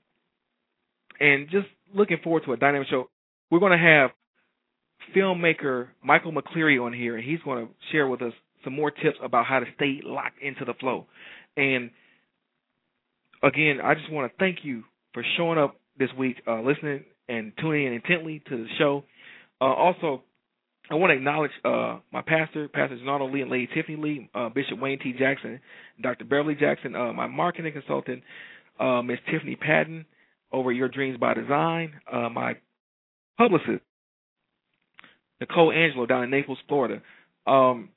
[1.19, 3.09] and just looking forward to a dynamic show.
[3.51, 4.11] We're going to have
[5.15, 8.33] filmmaker Michael McCleary on here, and he's going to share with us
[8.65, 11.07] some more tips about how to stay locked into the flow.
[11.57, 11.91] And
[13.43, 17.53] again, I just want to thank you for showing up this week, uh, listening and
[17.61, 19.05] tuning in intently to the show.
[19.61, 20.23] Uh, also,
[20.91, 24.49] I want to acknowledge uh, my pastor, Pastor Donald Lee and Lady Tiffany Lee, uh,
[24.49, 25.15] Bishop Wayne T.
[25.19, 25.61] Jackson,
[26.03, 26.25] Dr.
[26.25, 28.23] Beverly Jackson, uh, my marketing consultant,
[28.81, 30.05] uh, Miss Tiffany Patton,
[30.53, 32.57] over Your Dreams by Design, uh, my
[33.39, 33.83] publicist,
[35.41, 37.01] Nicole Angelo down in Naples, Florida.
[37.47, 37.89] Um,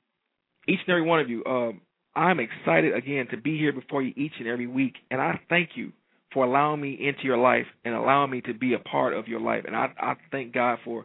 [0.66, 1.80] each and every one of you, um,
[2.14, 5.70] I'm excited again to be here before you each and every week, and I thank
[5.74, 5.92] you
[6.32, 9.40] for allowing me into your life and allowing me to be a part of your
[9.40, 9.64] life.
[9.66, 11.04] And I, I thank God for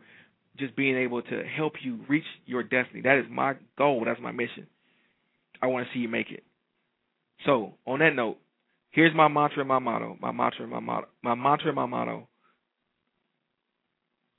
[0.61, 3.01] just being able to help you reach your destiny.
[3.01, 4.03] That is my goal.
[4.05, 4.67] That's my mission.
[5.61, 6.43] I want to see you make it.
[7.45, 8.37] So, on that note,
[8.91, 10.17] here's my mantra and my motto.
[10.21, 11.07] My mantra and my motto.
[11.23, 12.27] My mantra and my motto.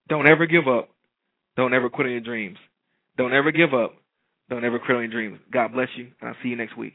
[0.09, 0.89] Don't ever give up.
[1.57, 2.59] Don't ever quit on your dreams.
[3.19, 3.95] Don't ever give up.
[4.49, 5.39] Don't ever quit on your dreams.
[5.53, 6.95] God bless you, and I'll see you next week.